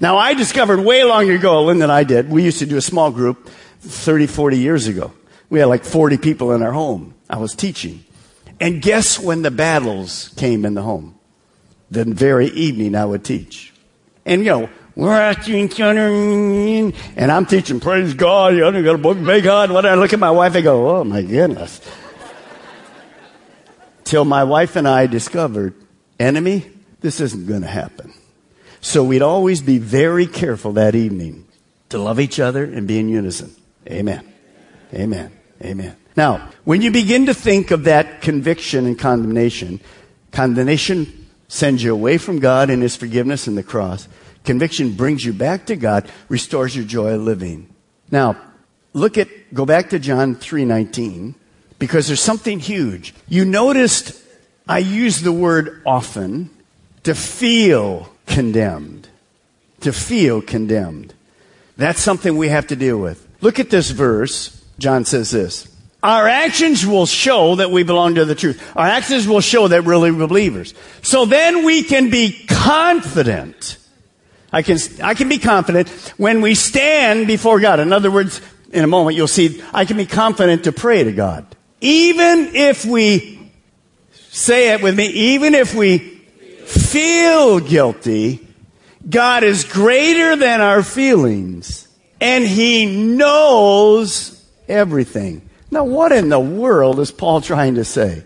Now, 0.00 0.18
I 0.18 0.34
discovered 0.34 0.80
way 0.80 1.04
long 1.04 1.28
ago, 1.30 1.64
Lynn 1.64 1.82
and 1.82 1.90
I 1.90 2.04
did, 2.04 2.30
we 2.30 2.44
used 2.44 2.58
to 2.60 2.66
do 2.66 2.76
a 2.76 2.82
small 2.82 3.10
group 3.10 3.48
30, 3.80 4.26
40 4.26 4.58
years 4.58 4.86
ago. 4.86 5.12
We 5.50 5.60
had 5.60 5.66
like 5.66 5.84
40 5.84 6.18
people 6.18 6.52
in 6.52 6.62
our 6.62 6.72
home. 6.72 7.14
I 7.28 7.38
was 7.38 7.54
teaching. 7.54 8.04
And 8.60 8.82
guess 8.82 9.18
when 9.18 9.42
the 9.42 9.50
battles 9.50 10.30
came 10.36 10.64
in 10.64 10.74
the 10.74 10.82
home? 10.82 11.18
The 11.90 12.04
very 12.04 12.48
evening 12.48 12.94
I 12.94 13.04
would 13.04 13.24
teach. 13.24 13.72
And 14.28 14.44
you 14.44 14.50
know, 14.50 14.70
we're 14.94 15.18
other, 15.80 16.92
and 17.16 17.32
I'm 17.32 17.46
teaching, 17.46 17.80
praise 17.80 18.14
God, 18.14 18.54
you 18.54 18.60
know, 18.60 18.82
got 18.82 18.94
a 18.94 18.98
book, 18.98 19.16
may 19.16 19.40
God, 19.40 19.70
what 19.70 19.86
I 19.86 19.94
look 19.94 20.12
at 20.12 20.18
my 20.18 20.30
wife, 20.30 20.54
I 20.54 20.60
go, 20.60 20.98
oh 20.98 21.04
my 21.04 21.22
goodness. 21.22 21.80
Till 24.04 24.24
my 24.24 24.44
wife 24.44 24.76
and 24.76 24.86
I 24.86 25.06
discovered, 25.06 25.74
enemy, 26.18 26.70
this 27.00 27.20
isn't 27.20 27.46
going 27.46 27.62
to 27.62 27.68
happen. 27.68 28.12
So 28.80 29.02
we'd 29.02 29.22
always 29.22 29.60
be 29.60 29.78
very 29.78 30.26
careful 30.26 30.72
that 30.72 30.94
evening 30.94 31.46
to 31.88 31.98
love 31.98 32.20
each 32.20 32.38
other 32.38 32.64
and 32.64 32.86
be 32.86 32.98
in 32.98 33.08
unison. 33.08 33.54
Amen. 33.88 34.30
Amen. 34.92 35.32
Amen. 35.62 35.96
Now, 36.16 36.50
when 36.64 36.82
you 36.82 36.90
begin 36.90 37.26
to 37.26 37.34
think 37.34 37.70
of 37.70 37.84
that 37.84 38.20
conviction 38.20 38.84
and 38.84 38.98
condemnation, 38.98 39.80
condemnation 40.32 41.28
sends 41.48 41.82
you 41.82 41.92
away 41.92 42.18
from 42.18 42.38
God 42.40 42.68
and 42.70 42.82
His 42.82 42.96
forgiveness 42.96 43.48
in 43.48 43.54
the 43.54 43.62
cross. 43.62 44.08
Conviction 44.48 44.92
brings 44.92 45.22
you 45.22 45.34
back 45.34 45.66
to 45.66 45.76
God, 45.76 46.10
restores 46.30 46.74
your 46.74 46.86
joy 46.86 47.12
of 47.12 47.20
living. 47.20 47.68
Now, 48.10 48.40
look 48.94 49.18
at, 49.18 49.28
go 49.52 49.66
back 49.66 49.90
to 49.90 49.98
John 49.98 50.36
3.19, 50.36 51.34
because 51.78 52.06
there's 52.06 52.22
something 52.22 52.58
huge. 52.58 53.12
You 53.28 53.44
noticed 53.44 54.18
I 54.66 54.78
use 54.78 55.20
the 55.20 55.32
word 55.32 55.82
often 55.84 56.48
to 57.02 57.14
feel 57.14 58.10
condemned. 58.24 59.10
To 59.82 59.92
feel 59.92 60.40
condemned. 60.40 61.12
That's 61.76 62.00
something 62.00 62.38
we 62.38 62.48
have 62.48 62.68
to 62.68 62.76
deal 62.76 62.98
with. 62.98 63.28
Look 63.42 63.58
at 63.58 63.68
this 63.68 63.90
verse. 63.90 64.64
John 64.78 65.04
says 65.04 65.30
this. 65.30 65.68
Our 66.02 66.26
actions 66.26 66.86
will 66.86 67.04
show 67.04 67.56
that 67.56 67.70
we 67.70 67.82
belong 67.82 68.14
to 68.14 68.24
the 68.24 68.34
truth. 68.34 68.62
Our 68.74 68.86
actions 68.86 69.28
will 69.28 69.42
show 69.42 69.68
that 69.68 69.84
we're 69.84 69.90
really 69.90 70.10
believers. 70.10 70.72
So 71.02 71.26
then 71.26 71.66
we 71.66 71.82
can 71.82 72.08
be 72.08 72.46
confident. 72.48 73.76
I 74.52 74.62
can, 74.62 74.78
I 75.02 75.14
can 75.14 75.28
be 75.28 75.38
confident 75.38 75.88
when 76.16 76.40
we 76.40 76.54
stand 76.54 77.26
before 77.26 77.60
God. 77.60 77.80
In 77.80 77.92
other 77.92 78.10
words, 78.10 78.40
in 78.72 78.84
a 78.84 78.86
moment 78.86 79.16
you'll 79.16 79.28
see, 79.28 79.62
I 79.72 79.84
can 79.84 79.96
be 79.96 80.06
confident 80.06 80.64
to 80.64 80.72
pray 80.72 81.04
to 81.04 81.12
God. 81.12 81.46
Even 81.80 82.54
if 82.54 82.84
we, 82.84 83.50
say 84.30 84.72
it 84.72 84.82
with 84.82 84.96
me, 84.96 85.06
even 85.06 85.54
if 85.54 85.74
we 85.74 85.98
feel 85.98 87.60
guilty, 87.60 88.46
God 89.08 89.42
is 89.42 89.64
greater 89.64 90.36
than 90.36 90.60
our 90.60 90.82
feelings 90.82 91.88
and 92.20 92.44
He 92.44 92.86
knows 92.86 94.44
everything. 94.66 95.48
Now, 95.70 95.84
what 95.84 96.12
in 96.12 96.30
the 96.30 96.40
world 96.40 96.98
is 97.00 97.10
Paul 97.10 97.40
trying 97.40 97.76
to 97.76 97.84
say? 97.84 98.24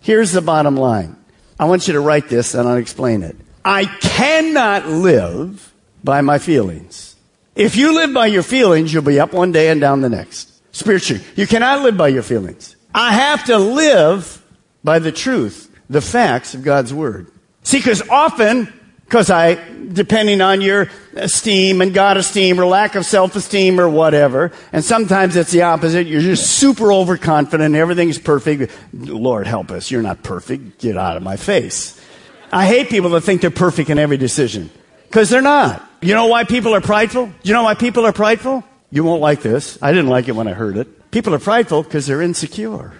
Here's 0.00 0.32
the 0.32 0.40
bottom 0.40 0.76
line. 0.76 1.16
I 1.58 1.64
want 1.66 1.86
you 1.86 1.94
to 1.94 2.00
write 2.00 2.28
this 2.28 2.54
and 2.54 2.68
I'll 2.68 2.76
explain 2.76 3.22
it. 3.22 3.36
I 3.64 3.86
cannot 3.86 4.86
live 4.86 5.72
by 6.02 6.20
my 6.20 6.38
feelings. 6.38 7.16
If 7.56 7.76
you 7.76 7.94
live 7.94 8.12
by 8.12 8.26
your 8.26 8.42
feelings, 8.42 8.92
you'll 8.92 9.02
be 9.02 9.20
up 9.20 9.32
one 9.32 9.52
day 9.52 9.68
and 9.68 9.80
down 9.80 10.00
the 10.00 10.10
next. 10.10 10.52
Spiritually, 10.74 11.22
you 11.36 11.46
cannot 11.46 11.82
live 11.82 11.96
by 11.96 12.08
your 12.08 12.22
feelings. 12.22 12.76
I 12.94 13.12
have 13.12 13.44
to 13.46 13.58
live 13.58 14.44
by 14.82 14.98
the 14.98 15.12
truth, 15.12 15.70
the 15.88 16.00
facts 16.00 16.54
of 16.54 16.62
God's 16.62 16.92
Word. 16.92 17.28
See, 17.62 17.78
because 17.78 18.06
often 18.08 18.72
because 19.04 19.30
I, 19.30 19.54
depending 19.92 20.40
on 20.40 20.60
your 20.60 20.90
esteem 21.14 21.80
and 21.82 21.92
God 21.92 22.16
esteem 22.16 22.58
or 22.58 22.66
lack 22.66 22.94
of 22.94 23.04
self-esteem 23.04 23.78
or 23.78 23.88
whatever, 23.88 24.50
and 24.72 24.84
sometimes 24.84 25.36
it's 25.36 25.50
the 25.50 25.62
opposite. 25.62 26.06
You're 26.06 26.22
just 26.22 26.50
super 26.50 26.92
overconfident. 26.92 27.74
Everything's 27.74 28.18
perfect. 28.18 28.72
Lord 28.92 29.46
help 29.46 29.70
us. 29.70 29.90
You're 29.90 30.02
not 30.02 30.22
perfect. 30.22 30.80
Get 30.80 30.96
out 30.96 31.16
of 31.16 31.22
my 31.22 31.36
face. 31.36 32.00
I 32.54 32.66
hate 32.66 32.88
people 32.88 33.10
that 33.10 33.22
think 33.22 33.40
they're 33.40 33.50
perfect 33.50 33.90
in 33.90 33.98
every 33.98 34.16
decision. 34.16 34.70
Because 35.08 35.28
they're 35.28 35.42
not. 35.42 35.84
You 36.00 36.14
know 36.14 36.26
why 36.26 36.44
people 36.44 36.72
are 36.72 36.80
prideful? 36.80 37.32
You 37.42 37.52
know 37.52 37.64
why 37.64 37.74
people 37.74 38.06
are 38.06 38.12
prideful? 38.12 38.62
You 38.92 39.02
won't 39.02 39.20
like 39.20 39.42
this. 39.42 39.76
I 39.82 39.90
didn't 39.90 40.08
like 40.08 40.28
it 40.28 40.36
when 40.36 40.46
I 40.46 40.52
heard 40.52 40.76
it. 40.76 41.10
People 41.10 41.34
are 41.34 41.40
prideful 41.40 41.82
because 41.82 42.06
they're 42.06 42.22
insecure. 42.22 42.92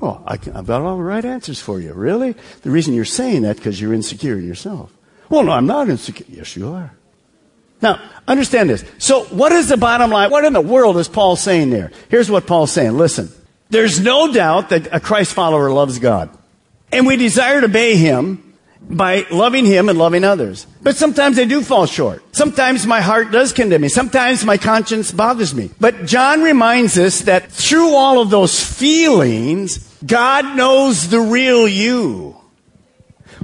Well, 0.00 0.24
I 0.26 0.32
have 0.52 0.66
got 0.66 0.82
all 0.82 0.96
the 0.96 1.02
right 1.02 1.24
answers 1.24 1.60
for 1.60 1.78
you. 1.78 1.92
Really? 1.92 2.34
The 2.62 2.70
reason 2.70 2.92
you're 2.92 3.04
saying 3.04 3.42
that 3.42 3.56
because 3.56 3.80
you're 3.80 3.94
insecure 3.94 4.36
in 4.36 4.46
yourself. 4.46 4.92
Well, 5.28 5.44
no, 5.44 5.52
I'm 5.52 5.66
not 5.66 5.88
insecure. 5.88 6.26
Yes, 6.28 6.56
you 6.56 6.72
are. 6.72 6.92
Now, 7.80 8.00
understand 8.26 8.68
this. 8.68 8.84
So, 8.98 9.24
what 9.26 9.52
is 9.52 9.68
the 9.68 9.76
bottom 9.76 10.10
line? 10.10 10.30
What 10.30 10.44
in 10.44 10.54
the 10.54 10.60
world 10.60 10.96
is 10.96 11.06
Paul 11.06 11.36
saying 11.36 11.70
there? 11.70 11.92
Here's 12.08 12.30
what 12.30 12.48
Paul's 12.48 12.72
saying. 12.72 12.96
Listen, 12.96 13.30
there's 13.68 14.00
no 14.00 14.32
doubt 14.32 14.70
that 14.70 14.88
a 14.92 14.98
Christ 14.98 15.34
follower 15.34 15.70
loves 15.70 16.00
God. 16.00 16.36
And 16.92 17.06
we 17.06 17.16
desire 17.16 17.60
to 17.60 17.66
obey 17.66 17.96
him 17.96 18.50
by 18.80 19.26
loving 19.30 19.64
him 19.64 19.88
and 19.88 19.98
loving 19.98 20.24
others. 20.24 20.66
But 20.82 20.96
sometimes 20.96 21.38
I 21.38 21.44
do 21.44 21.62
fall 21.62 21.86
short. 21.86 22.22
Sometimes 22.34 22.86
my 22.86 23.00
heart 23.00 23.30
does 23.30 23.52
condemn 23.52 23.82
me. 23.82 23.88
Sometimes 23.88 24.44
my 24.44 24.56
conscience 24.56 25.12
bothers 25.12 25.54
me. 25.54 25.70
But 25.78 26.06
John 26.06 26.42
reminds 26.42 26.98
us 26.98 27.20
that 27.22 27.52
through 27.52 27.94
all 27.94 28.20
of 28.20 28.30
those 28.30 28.62
feelings, 28.62 29.78
God 30.04 30.56
knows 30.56 31.08
the 31.08 31.20
real 31.20 31.68
you. 31.68 32.36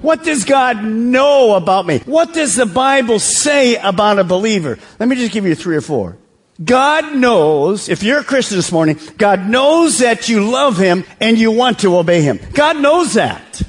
What 0.01 0.25
does 0.25 0.45
God 0.45 0.85
know 0.85 1.55
about 1.55 1.87
me? 1.87 1.99
What 2.01 2.35
does 2.35 2.55
the 2.55 2.67
Bible 2.67 3.19
say 3.19 3.77
about 3.77 4.19
a 4.19 4.25
believer? 4.25 4.79
Let 4.99 5.09
me 5.09 5.17
just 5.17 5.33
give 5.33 5.47
you 5.47 5.55
three 5.55 5.77
or 5.77 5.81
four. 5.81 6.19
God 6.64 7.14
knows, 7.14 7.88
if 7.88 8.03
you're 8.03 8.21
a 8.21 8.25
Christian 8.25 8.57
this 8.57 8.73
morning, 8.73 8.99
God 9.19 9.47
knows 9.47 9.99
that 9.99 10.29
you 10.29 10.51
love 10.51 10.79
Him 10.79 11.05
and 11.21 11.37
you 11.37 11.51
want 11.51 11.81
to 11.81 11.97
obey 11.97 12.23
Him. 12.23 12.40
God 12.55 12.81
knows 12.81 13.14
that. 13.14 13.62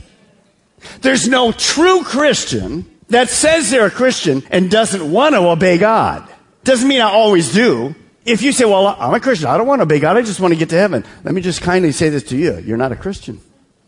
There's 1.01 1.27
no 1.27 1.51
true 1.51 2.03
Christian 2.03 2.89
that 3.09 3.29
says 3.29 3.69
they're 3.69 3.87
a 3.87 3.91
Christian 3.91 4.43
and 4.49 4.71
doesn't 4.71 5.11
want 5.11 5.35
to 5.35 5.39
obey 5.39 5.77
God. 5.77 6.27
Doesn't 6.63 6.87
mean 6.87 7.01
I 7.01 7.09
always 7.09 7.53
do. 7.53 7.95
If 8.25 8.41
you 8.41 8.51
say, 8.51 8.65
well, 8.65 8.87
I'm 8.87 9.13
a 9.13 9.19
Christian, 9.19 9.47
I 9.47 9.57
don't 9.57 9.67
want 9.67 9.79
to 9.79 9.83
obey 9.83 9.99
God, 9.99 10.17
I 10.17 10.21
just 10.21 10.39
want 10.39 10.53
to 10.53 10.59
get 10.59 10.69
to 10.69 10.75
heaven. 10.75 11.05
Let 11.23 11.33
me 11.33 11.41
just 11.41 11.61
kindly 11.61 11.91
say 11.93 12.09
this 12.09 12.23
to 12.23 12.37
you. 12.37 12.57
You're 12.57 12.77
not 12.77 12.91
a 12.91 12.95
Christian. 12.95 13.39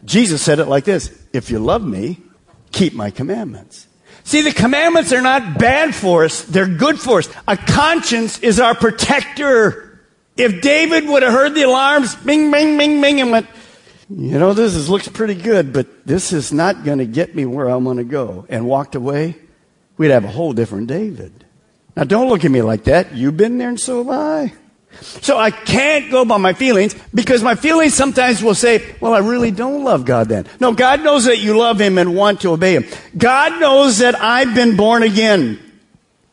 Jesus 0.05 0.41
said 0.41 0.59
it 0.59 0.65
like 0.65 0.85
this. 0.85 1.11
If 1.33 1.49
you 1.49 1.59
love 1.59 1.85
me, 1.85 2.21
keep 2.71 2.93
my 2.93 3.11
commandments. 3.11 3.87
See, 4.23 4.41
the 4.41 4.51
commandments 4.51 5.11
are 5.11 5.21
not 5.21 5.57
bad 5.57 5.95
for 5.95 6.25
us. 6.25 6.43
They're 6.43 6.67
good 6.67 6.99
for 6.99 7.19
us. 7.19 7.29
A 7.47 7.57
conscience 7.57 8.39
is 8.39 8.59
our 8.59 8.75
protector. 8.75 9.99
If 10.37 10.61
David 10.61 11.07
would 11.07 11.23
have 11.23 11.33
heard 11.33 11.55
the 11.55 11.63
alarms, 11.63 12.15
bing, 12.15 12.51
bing, 12.51 12.77
bing, 12.77 13.01
bing, 13.01 13.21
and 13.21 13.31
went, 13.31 13.47
you 14.09 14.39
know, 14.39 14.53
this 14.53 14.75
is, 14.75 14.89
looks 14.89 15.07
pretty 15.07 15.35
good, 15.35 15.73
but 15.73 16.05
this 16.05 16.31
is 16.31 16.51
not 16.51 16.83
going 16.83 16.99
to 16.99 17.05
get 17.05 17.35
me 17.35 17.45
where 17.45 17.69
I 17.69 17.75
want 17.75 17.97
to 17.97 18.05
go, 18.05 18.45
and 18.49 18.65
walked 18.65 18.95
away, 18.95 19.35
we'd 19.97 20.11
have 20.11 20.25
a 20.25 20.29
whole 20.29 20.53
different 20.53 20.87
David. 20.87 21.45
Now, 21.95 22.05
don't 22.05 22.29
look 22.29 22.45
at 22.45 22.51
me 22.51 22.61
like 22.61 22.85
that. 22.85 23.13
You've 23.13 23.37
been 23.37 23.57
there, 23.57 23.69
and 23.69 23.79
so 23.79 24.03
have 24.03 24.09
I. 24.09 24.53
So 25.01 25.37
I 25.37 25.51
can't 25.51 26.11
go 26.11 26.25
by 26.25 26.37
my 26.37 26.53
feelings 26.53 26.95
because 27.13 27.43
my 27.43 27.55
feelings 27.55 27.93
sometimes 27.93 28.43
will 28.43 28.55
say, 28.55 28.95
well, 28.99 29.13
I 29.13 29.19
really 29.19 29.51
don't 29.51 29.83
love 29.83 30.05
God 30.05 30.29
then. 30.29 30.45
No, 30.59 30.73
God 30.73 31.03
knows 31.03 31.25
that 31.25 31.39
you 31.39 31.57
love 31.57 31.79
Him 31.79 31.97
and 31.97 32.15
want 32.15 32.41
to 32.41 32.51
obey 32.51 32.73
Him. 32.75 32.85
God 33.17 33.59
knows 33.59 33.99
that 33.99 34.19
I've 34.19 34.55
been 34.55 34.75
born 34.75 35.03
again. 35.03 35.59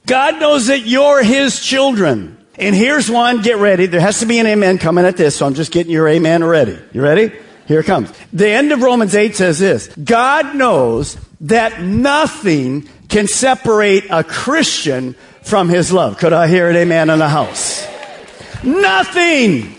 God 0.07 0.38
knows 0.38 0.66
that 0.66 0.87
you're 0.87 1.22
His 1.22 1.61
children. 1.61 2.37
And 2.59 2.74
here's 2.74 3.11
one, 3.11 3.42
get 3.42 3.59
ready. 3.59 3.87
There 3.87 4.00
has 4.00 4.20
to 4.20 4.26
be 4.26 4.38
an 4.38 4.46
amen 4.46 4.79
coming 4.79 5.05
at 5.05 5.16
this, 5.16 5.37
so 5.37 5.46
I'm 5.46 5.55
just 5.55 5.72
getting 5.72 5.92
your 5.92 6.09
amen 6.09 6.42
ready. 6.42 6.79
You 6.92 7.02
ready? 7.02 7.33
Here 7.66 7.81
it 7.81 7.87
comes. 7.87 8.12
The 8.33 8.48
end 8.48 8.72
of 8.72 8.81
Romans 8.81 9.14
8 9.14 9.37
says 9.37 9.59
this. 9.59 9.88
God 9.88 10.55
knows 10.55 11.18
that 11.42 11.83
nothing 11.83 12.88
can 13.09 13.26
separate 13.26 14.05
a 14.11 14.24
Christian 14.24 15.14
from 15.42 15.68
His 15.68 15.92
love. 15.92 16.18
Could 16.18 16.33
I 16.33 16.48
hear 16.48 16.70
an 16.70 16.76
amen 16.76 17.11
in 17.11 17.18
the 17.18 17.29
house? 17.29 17.87
Nothing. 18.64 19.75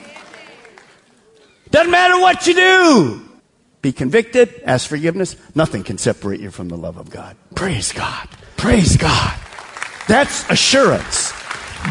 Doesn't 1.69 1.91
matter 1.91 2.19
what 2.19 2.47
you 2.47 2.53
do. 2.53 3.23
Be 3.81 3.91
convicted, 3.91 4.61
ask 4.65 4.89
forgiveness. 4.89 5.35
Nothing 5.55 5.83
can 5.83 5.97
separate 5.97 6.39
you 6.39 6.51
from 6.51 6.67
the 6.69 6.77
love 6.77 6.97
of 6.97 7.09
God. 7.09 7.37
Praise 7.55 7.91
God. 7.91 8.27
Praise 8.57 8.97
God. 8.97 9.39
That's 10.07 10.49
assurance. 10.49 11.31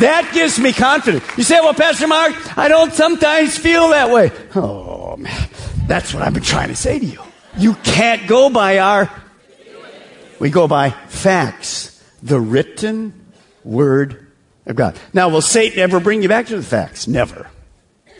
That 0.01 0.31
gives 0.35 0.59
me 0.59 0.73
confidence. 0.73 1.25
You 1.37 1.45
say, 1.45 1.61
well, 1.61 1.75
Pastor 1.75 2.07
Mark, 2.07 2.59
I 2.59 2.69
don't 2.69 2.93
sometimes 2.93 3.57
feel 3.57 3.91
that 3.91 4.11
way. 4.11 4.31
Oh, 4.55 5.17
man. 5.17 5.49
That's 5.87 6.13
what 6.13 6.23
I've 6.23 6.35
been 6.35 6.43
trying 6.43 6.69
to 6.69 6.77
say 6.77 6.99
to 6.99 7.05
you. 7.05 7.23
You 7.57 7.75
can't 7.75 8.27
go 8.27 8.51
by 8.51 8.79
our, 8.79 9.11
we 10.39 10.51
go 10.51 10.67
by 10.69 10.91
facts. 10.91 12.03
The 12.23 12.41
written 12.41 13.27
word 13.65 14.26
of 14.67 14.77
God. 14.77 14.99
Now, 15.13 15.29
will 15.29 15.41
Satan 15.41 15.79
ever 15.79 16.01
bring 16.01 16.23
you 16.23 16.29
back 16.29 16.47
to 16.47 16.57
the 16.57 16.63
facts? 16.63 17.07
Never. 17.07 17.49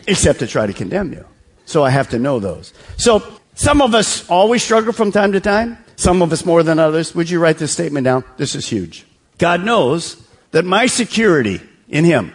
Except 0.07 0.39
to 0.39 0.47
try 0.47 0.65
to 0.65 0.73
condemn 0.73 1.11
you. 1.11 1.25
So 1.65 1.83
I 1.83 1.89
have 1.89 2.09
to 2.09 2.19
know 2.19 2.39
those. 2.39 2.73
So 2.95 3.21
some 3.55 3.81
of 3.81 3.93
us 3.93 4.27
always 4.29 4.63
struggle 4.63 4.93
from 4.93 5.11
time 5.11 5.33
to 5.33 5.41
time. 5.41 5.77
Some 5.97 6.21
of 6.21 6.31
us 6.31 6.45
more 6.45 6.63
than 6.63 6.79
others. 6.79 7.13
Would 7.15 7.29
you 7.29 7.39
write 7.39 7.57
this 7.57 7.71
statement 7.71 8.05
down? 8.05 8.23
This 8.37 8.55
is 8.55 8.67
huge. 8.67 9.05
God 9.37 9.65
knows 9.65 10.25
that 10.51 10.63
my 10.63 10.85
security 10.87 11.61
in 11.89 12.05
Him, 12.05 12.33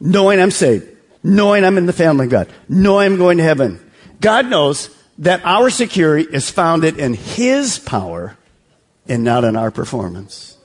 knowing 0.00 0.40
I'm 0.40 0.50
saved, 0.50 0.88
knowing 1.22 1.64
I'm 1.64 1.78
in 1.78 1.86
the 1.86 1.92
family 1.92 2.26
of 2.26 2.30
God, 2.30 2.48
knowing 2.68 3.12
I'm 3.12 3.18
going 3.18 3.38
to 3.38 3.44
heaven, 3.44 3.80
God 4.20 4.46
knows 4.46 4.94
that 5.18 5.44
our 5.44 5.70
security 5.70 6.28
is 6.30 6.50
founded 6.50 6.98
in 6.98 7.14
His 7.14 7.78
power 7.78 8.36
and 9.08 9.24
not 9.24 9.44
in 9.44 9.56
our 9.56 9.70
performance. 9.70 10.56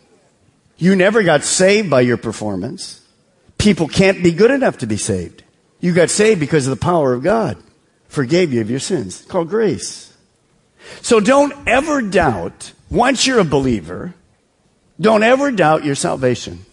You 0.77 0.95
never 0.95 1.23
got 1.23 1.43
saved 1.43 1.89
by 1.89 2.01
your 2.01 2.17
performance. 2.17 3.01
People 3.57 3.87
can't 3.87 4.21
be 4.23 4.31
good 4.31 4.51
enough 4.51 4.79
to 4.79 4.87
be 4.87 4.97
saved. 4.97 5.43
You 5.79 5.93
got 5.93 6.09
saved 6.09 6.39
because 6.39 6.67
of 6.67 6.77
the 6.77 6.83
power 6.83 7.13
of 7.13 7.23
God. 7.23 7.57
Forgave 8.07 8.53
you 8.53 8.61
of 8.61 8.69
your 8.69 8.79
sins. 8.79 9.25
Called 9.25 9.49
grace. 9.49 10.13
So 11.01 11.19
don't 11.19 11.53
ever 11.67 12.01
doubt, 12.01 12.73
once 12.89 13.27
you're 13.27 13.39
a 13.39 13.43
believer, 13.43 14.13
don't 14.99 15.23
ever 15.23 15.51
doubt 15.51 15.83
your 15.83 15.95
salvation. 15.95 16.65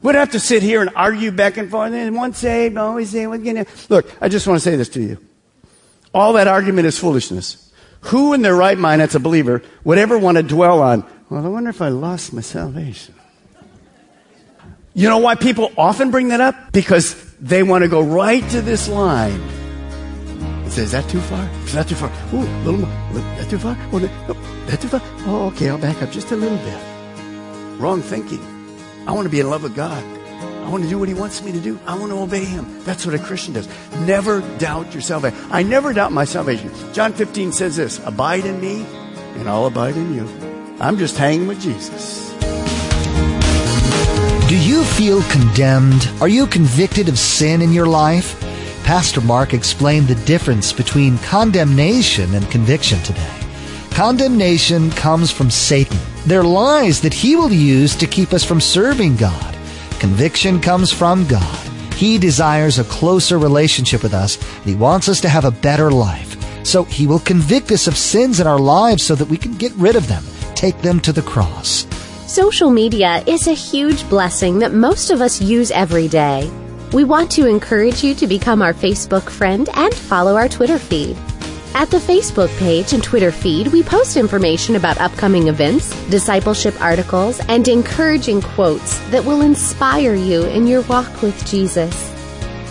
We 0.00 0.12
don't 0.12 0.20
have 0.20 0.32
to 0.32 0.40
sit 0.40 0.62
here 0.62 0.80
and 0.80 0.90
argue 0.94 1.32
back 1.32 1.56
and 1.56 1.70
forth. 1.70 1.92
And 1.92 2.16
one 2.16 2.32
saved, 2.32 2.76
always 2.76 3.10
saved. 3.10 3.90
Look, 3.90 4.14
I 4.20 4.28
just 4.28 4.46
want 4.46 4.58
to 4.58 4.64
say 4.64 4.76
this 4.76 4.88
to 4.90 5.02
you. 5.02 5.18
All 6.14 6.34
that 6.34 6.46
argument 6.46 6.86
is 6.86 6.98
foolishness. 6.98 7.72
Who 8.02 8.32
in 8.32 8.42
their 8.42 8.54
right 8.54 8.78
mind, 8.78 9.02
as 9.02 9.14
a 9.16 9.20
believer, 9.20 9.62
would 9.82 9.98
ever 9.98 10.16
want 10.16 10.36
to 10.36 10.42
dwell 10.42 10.80
on 10.80 11.04
well, 11.30 11.44
I 11.44 11.48
wonder 11.48 11.70
if 11.70 11.82
I 11.82 11.88
lost 11.88 12.32
my 12.32 12.40
salvation. 12.40 13.14
You 14.94 15.08
know 15.08 15.18
why 15.18 15.34
people 15.36 15.70
often 15.76 16.10
bring 16.10 16.28
that 16.28 16.40
up? 16.40 16.72
Because 16.72 17.14
they 17.40 17.62
want 17.62 17.82
to 17.82 17.88
go 17.88 18.02
right 18.02 18.48
to 18.50 18.60
this 18.60 18.88
line 18.88 19.40
say, 20.78 20.84
Is 20.84 20.92
that 20.92 21.08
too 21.08 21.20
far? 21.20 21.48
Is 21.64 21.72
that 21.72 21.88
too 21.88 21.94
far? 21.94 22.10
Ooh, 22.32 22.42
a 22.42 22.62
little 22.64 22.80
more. 22.80 22.90
That 23.36 23.50
too 23.50 23.58
far? 23.58 23.76
Oh, 23.92 23.98
that 23.98 24.80
too 24.80 24.88
far? 24.88 25.00
Oh, 25.26 25.46
okay, 25.48 25.68
I'll 25.68 25.78
back 25.78 26.00
up 26.02 26.10
just 26.10 26.30
a 26.30 26.36
little 26.36 26.58
bit. 26.58 27.80
Wrong 27.80 28.00
thinking. 28.00 28.40
I 29.06 29.12
want 29.12 29.26
to 29.26 29.30
be 29.30 29.40
in 29.40 29.50
love 29.50 29.62
with 29.62 29.74
God. 29.74 30.02
I 30.64 30.70
want 30.70 30.84
to 30.84 30.90
do 30.90 30.98
what 30.98 31.08
He 31.08 31.14
wants 31.14 31.42
me 31.42 31.52
to 31.52 31.60
do. 31.60 31.78
I 31.86 31.98
want 31.98 32.12
to 32.12 32.18
obey 32.18 32.44
Him. 32.44 32.84
That's 32.84 33.06
what 33.06 33.14
a 33.14 33.18
Christian 33.18 33.54
does. 33.54 33.68
Never 34.00 34.40
doubt 34.58 34.92
your 34.92 35.02
salvation. 35.02 35.38
I 35.50 35.62
never 35.62 35.92
doubt 35.92 36.12
my 36.12 36.24
salvation. 36.24 36.70
John 36.92 37.12
15 37.12 37.52
says 37.52 37.76
this 37.76 37.98
Abide 38.06 38.44
in 38.44 38.60
me, 38.60 38.84
and 39.36 39.48
I'll 39.48 39.66
abide 39.66 39.96
in 39.96 40.14
you. 40.14 40.47
I'm 40.80 40.96
just 40.96 41.16
hanging 41.16 41.48
with 41.48 41.60
Jesus. 41.60 42.32
Do 44.48 44.56
you 44.56 44.84
feel 44.84 45.22
condemned? 45.24 46.08
Are 46.20 46.28
you 46.28 46.46
convicted 46.46 47.08
of 47.08 47.18
sin 47.18 47.62
in 47.62 47.72
your 47.72 47.86
life? 47.86 48.40
Pastor 48.84 49.20
Mark 49.20 49.54
explained 49.54 50.06
the 50.06 50.14
difference 50.24 50.72
between 50.72 51.18
condemnation 51.18 52.32
and 52.32 52.48
conviction 52.48 53.02
today. 53.02 53.34
Condemnation 53.90 54.92
comes 54.92 55.32
from 55.32 55.50
Satan. 55.50 55.98
They're 56.26 56.44
lies 56.44 57.00
that 57.00 57.12
he 57.12 57.34
will 57.34 57.52
use 57.52 57.96
to 57.96 58.06
keep 58.06 58.32
us 58.32 58.44
from 58.44 58.60
serving 58.60 59.16
God. 59.16 59.56
Conviction 59.98 60.60
comes 60.60 60.92
from 60.92 61.26
God. 61.26 61.58
He 61.94 62.18
desires 62.18 62.78
a 62.78 62.84
closer 62.84 63.36
relationship 63.36 64.04
with 64.04 64.14
us. 64.14 64.40
and 64.58 64.66
He 64.66 64.76
wants 64.76 65.08
us 65.08 65.20
to 65.22 65.28
have 65.28 65.44
a 65.44 65.50
better 65.50 65.90
life. 65.90 66.36
So 66.64 66.84
he 66.84 67.08
will 67.08 67.18
convict 67.18 67.72
us 67.72 67.88
of 67.88 67.96
sins 67.96 68.38
in 68.38 68.46
our 68.46 68.58
lives 68.60 69.04
so 69.04 69.16
that 69.16 69.28
we 69.28 69.36
can 69.36 69.54
get 69.54 69.72
rid 69.72 69.96
of 69.96 70.06
them 70.06 70.22
take 70.58 70.82
them 70.82 70.98
to 71.00 71.12
the 71.12 71.22
cross. 71.22 71.86
Social 72.26 72.68
media 72.68 73.22
is 73.26 73.46
a 73.46 73.52
huge 73.52 74.06
blessing 74.10 74.58
that 74.58 74.74
most 74.74 75.10
of 75.10 75.22
us 75.22 75.40
use 75.40 75.70
every 75.70 76.08
day. 76.08 76.50
We 76.92 77.04
want 77.04 77.30
to 77.32 77.46
encourage 77.46 78.02
you 78.02 78.14
to 78.16 78.26
become 78.26 78.60
our 78.60 78.74
Facebook 78.74 79.30
friend 79.30 79.68
and 79.74 79.94
follow 79.94 80.36
our 80.36 80.48
Twitter 80.48 80.78
feed. 80.78 81.16
At 81.74 81.90
the 81.90 81.98
Facebook 81.98 82.48
page 82.58 82.92
and 82.92 83.04
Twitter 83.04 83.30
feed, 83.30 83.68
we 83.68 83.82
post 83.84 84.16
information 84.16 84.74
about 84.74 84.98
upcoming 84.98 85.46
events, 85.46 85.90
discipleship 86.10 86.74
articles, 86.80 87.40
and 87.48 87.68
encouraging 87.68 88.42
quotes 88.42 88.98
that 89.10 89.24
will 89.24 89.42
inspire 89.42 90.14
you 90.14 90.44
in 90.46 90.66
your 90.66 90.82
walk 90.82 91.22
with 91.22 91.46
Jesus. 91.46 92.12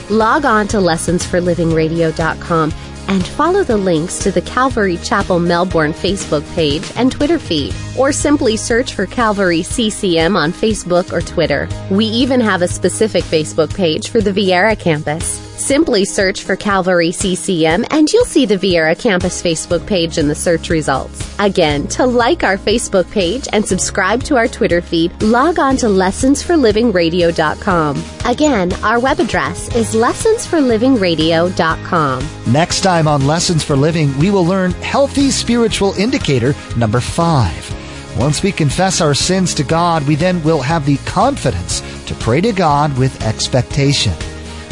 Log 0.10 0.46
on 0.46 0.68
to 0.70 0.78
lessonsforlivingradio.com 0.78 2.72
and 3.08 3.26
follow 3.26 3.64
the 3.64 3.78
links 3.78 4.20
to 4.20 4.32
the 4.32 4.42
Calvary 4.42 4.98
Chapel 4.98 5.40
Melbourne 5.40 5.94
Facebook 5.94 6.44
page 6.54 6.92
and 6.96 7.12
Twitter 7.12 7.40
feed, 7.40 7.74
or 7.98 8.12
simply 8.12 8.58
search 8.58 8.94
for 8.94 9.06
Calvary 9.06 9.64
CCM 9.64 10.36
on 10.36 10.52
Facebook 10.52 11.12
or 11.14 11.22
Twitter. 11.22 11.70
We 11.90 12.06
even 12.06 12.42
have 12.42 12.62
a 12.62 12.68
specific 12.68 13.24
Facebook 13.24 13.76
page 13.76 14.10
for 14.10 14.22
the 14.22 14.32
Viera 14.32 14.78
campus. 14.78 15.47
Simply 15.68 16.06
search 16.06 16.44
for 16.44 16.56
Calvary 16.56 17.12
CCM 17.12 17.84
and 17.92 18.10
you'll 18.10 18.24
see 18.24 18.46
the 18.46 18.56
Viera 18.56 18.98
campus 18.98 19.42
Facebook 19.42 19.86
page 19.86 20.18
in 20.18 20.30
the 20.30 20.34
search 20.34 20.70
results. 20.70 21.38
Again, 21.40 21.90
to 21.90 22.06
like 22.06 22.46
our 22.46 22.58
Facebook 22.58 23.12
page 23.12 23.50
and 23.52 23.68
subscribe 23.68 24.24
to 24.24 24.38
our 24.38 24.48
Twitter 24.48 24.82
feed, 24.82 25.22
log 25.22 25.60
on 25.60 25.76
to 25.76 25.88
lessonsforlivingradio.com. 25.88 28.02
Again, 28.24 28.72
our 28.76 29.02
web 29.02 29.20
address 29.20 29.68
is 29.76 29.94
lessonsforlivingradio.com. 29.94 32.54
Next 32.54 32.80
time 32.80 33.10
on 33.10 33.28
Lessons 33.28 33.62
for 33.62 33.76
Living, 33.76 34.18
we 34.18 34.32
will 34.32 34.46
learn 34.46 34.72
healthy 34.72 35.32
spiritual 35.32 35.92
indicator 35.96 36.56
number 36.78 37.02
five. 37.02 38.18
Once 38.18 38.42
we 38.42 38.54
confess 38.54 39.02
our 39.02 39.14
sins 39.14 39.54
to 39.56 39.66
God, 39.66 40.08
we 40.08 40.16
then 40.16 40.42
will 40.44 40.62
have 40.62 40.86
the 40.86 40.96
confidence 41.00 41.82
to 42.06 42.16
pray 42.16 42.40
to 42.40 42.54
God 42.54 42.98
with 42.98 43.22
expectation 43.22 44.14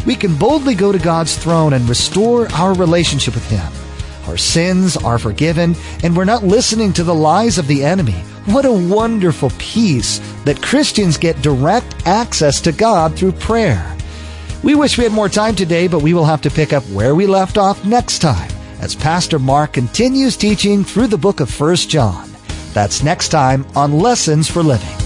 we 0.06 0.14
can 0.14 0.36
boldly 0.36 0.74
go 0.74 0.92
to 0.92 0.98
God's 0.98 1.36
throne 1.36 1.72
and 1.72 1.88
restore 1.88 2.50
our 2.52 2.72
relationship 2.74 3.34
with 3.34 3.50
Him. 3.50 3.72
Our 4.28 4.36
sins 4.36 4.96
are 4.96 5.18
forgiven, 5.18 5.76
and 6.02 6.16
we're 6.16 6.24
not 6.24 6.44
listening 6.44 6.92
to 6.94 7.04
the 7.04 7.14
lies 7.14 7.58
of 7.58 7.66
the 7.66 7.84
enemy. 7.84 8.24
What 8.46 8.64
a 8.64 8.72
wonderful 8.72 9.50
peace 9.58 10.20
that 10.44 10.62
Christians 10.62 11.16
get 11.16 11.42
direct 11.42 12.06
access 12.06 12.60
to 12.62 12.72
God 12.72 13.16
through 13.16 13.32
prayer. 13.32 13.96
We 14.62 14.74
wish 14.74 14.96
we 14.96 15.04
had 15.04 15.12
more 15.12 15.28
time 15.28 15.54
today, 15.54 15.86
but 15.88 16.02
we 16.02 16.14
will 16.14 16.24
have 16.24 16.42
to 16.42 16.50
pick 16.50 16.72
up 16.72 16.84
where 16.84 17.14
we 17.14 17.26
left 17.26 17.58
off 17.58 17.84
next 17.84 18.20
time 18.20 18.50
as 18.80 18.94
Pastor 18.94 19.38
Mark 19.38 19.72
continues 19.72 20.36
teaching 20.36 20.84
through 20.84 21.08
the 21.08 21.18
book 21.18 21.40
of 21.40 21.60
1 21.60 21.76
John. 21.76 22.30
That's 22.72 23.02
next 23.02 23.28
time 23.28 23.66
on 23.74 23.98
Lessons 23.98 24.50
for 24.50 24.62
Living. 24.62 25.05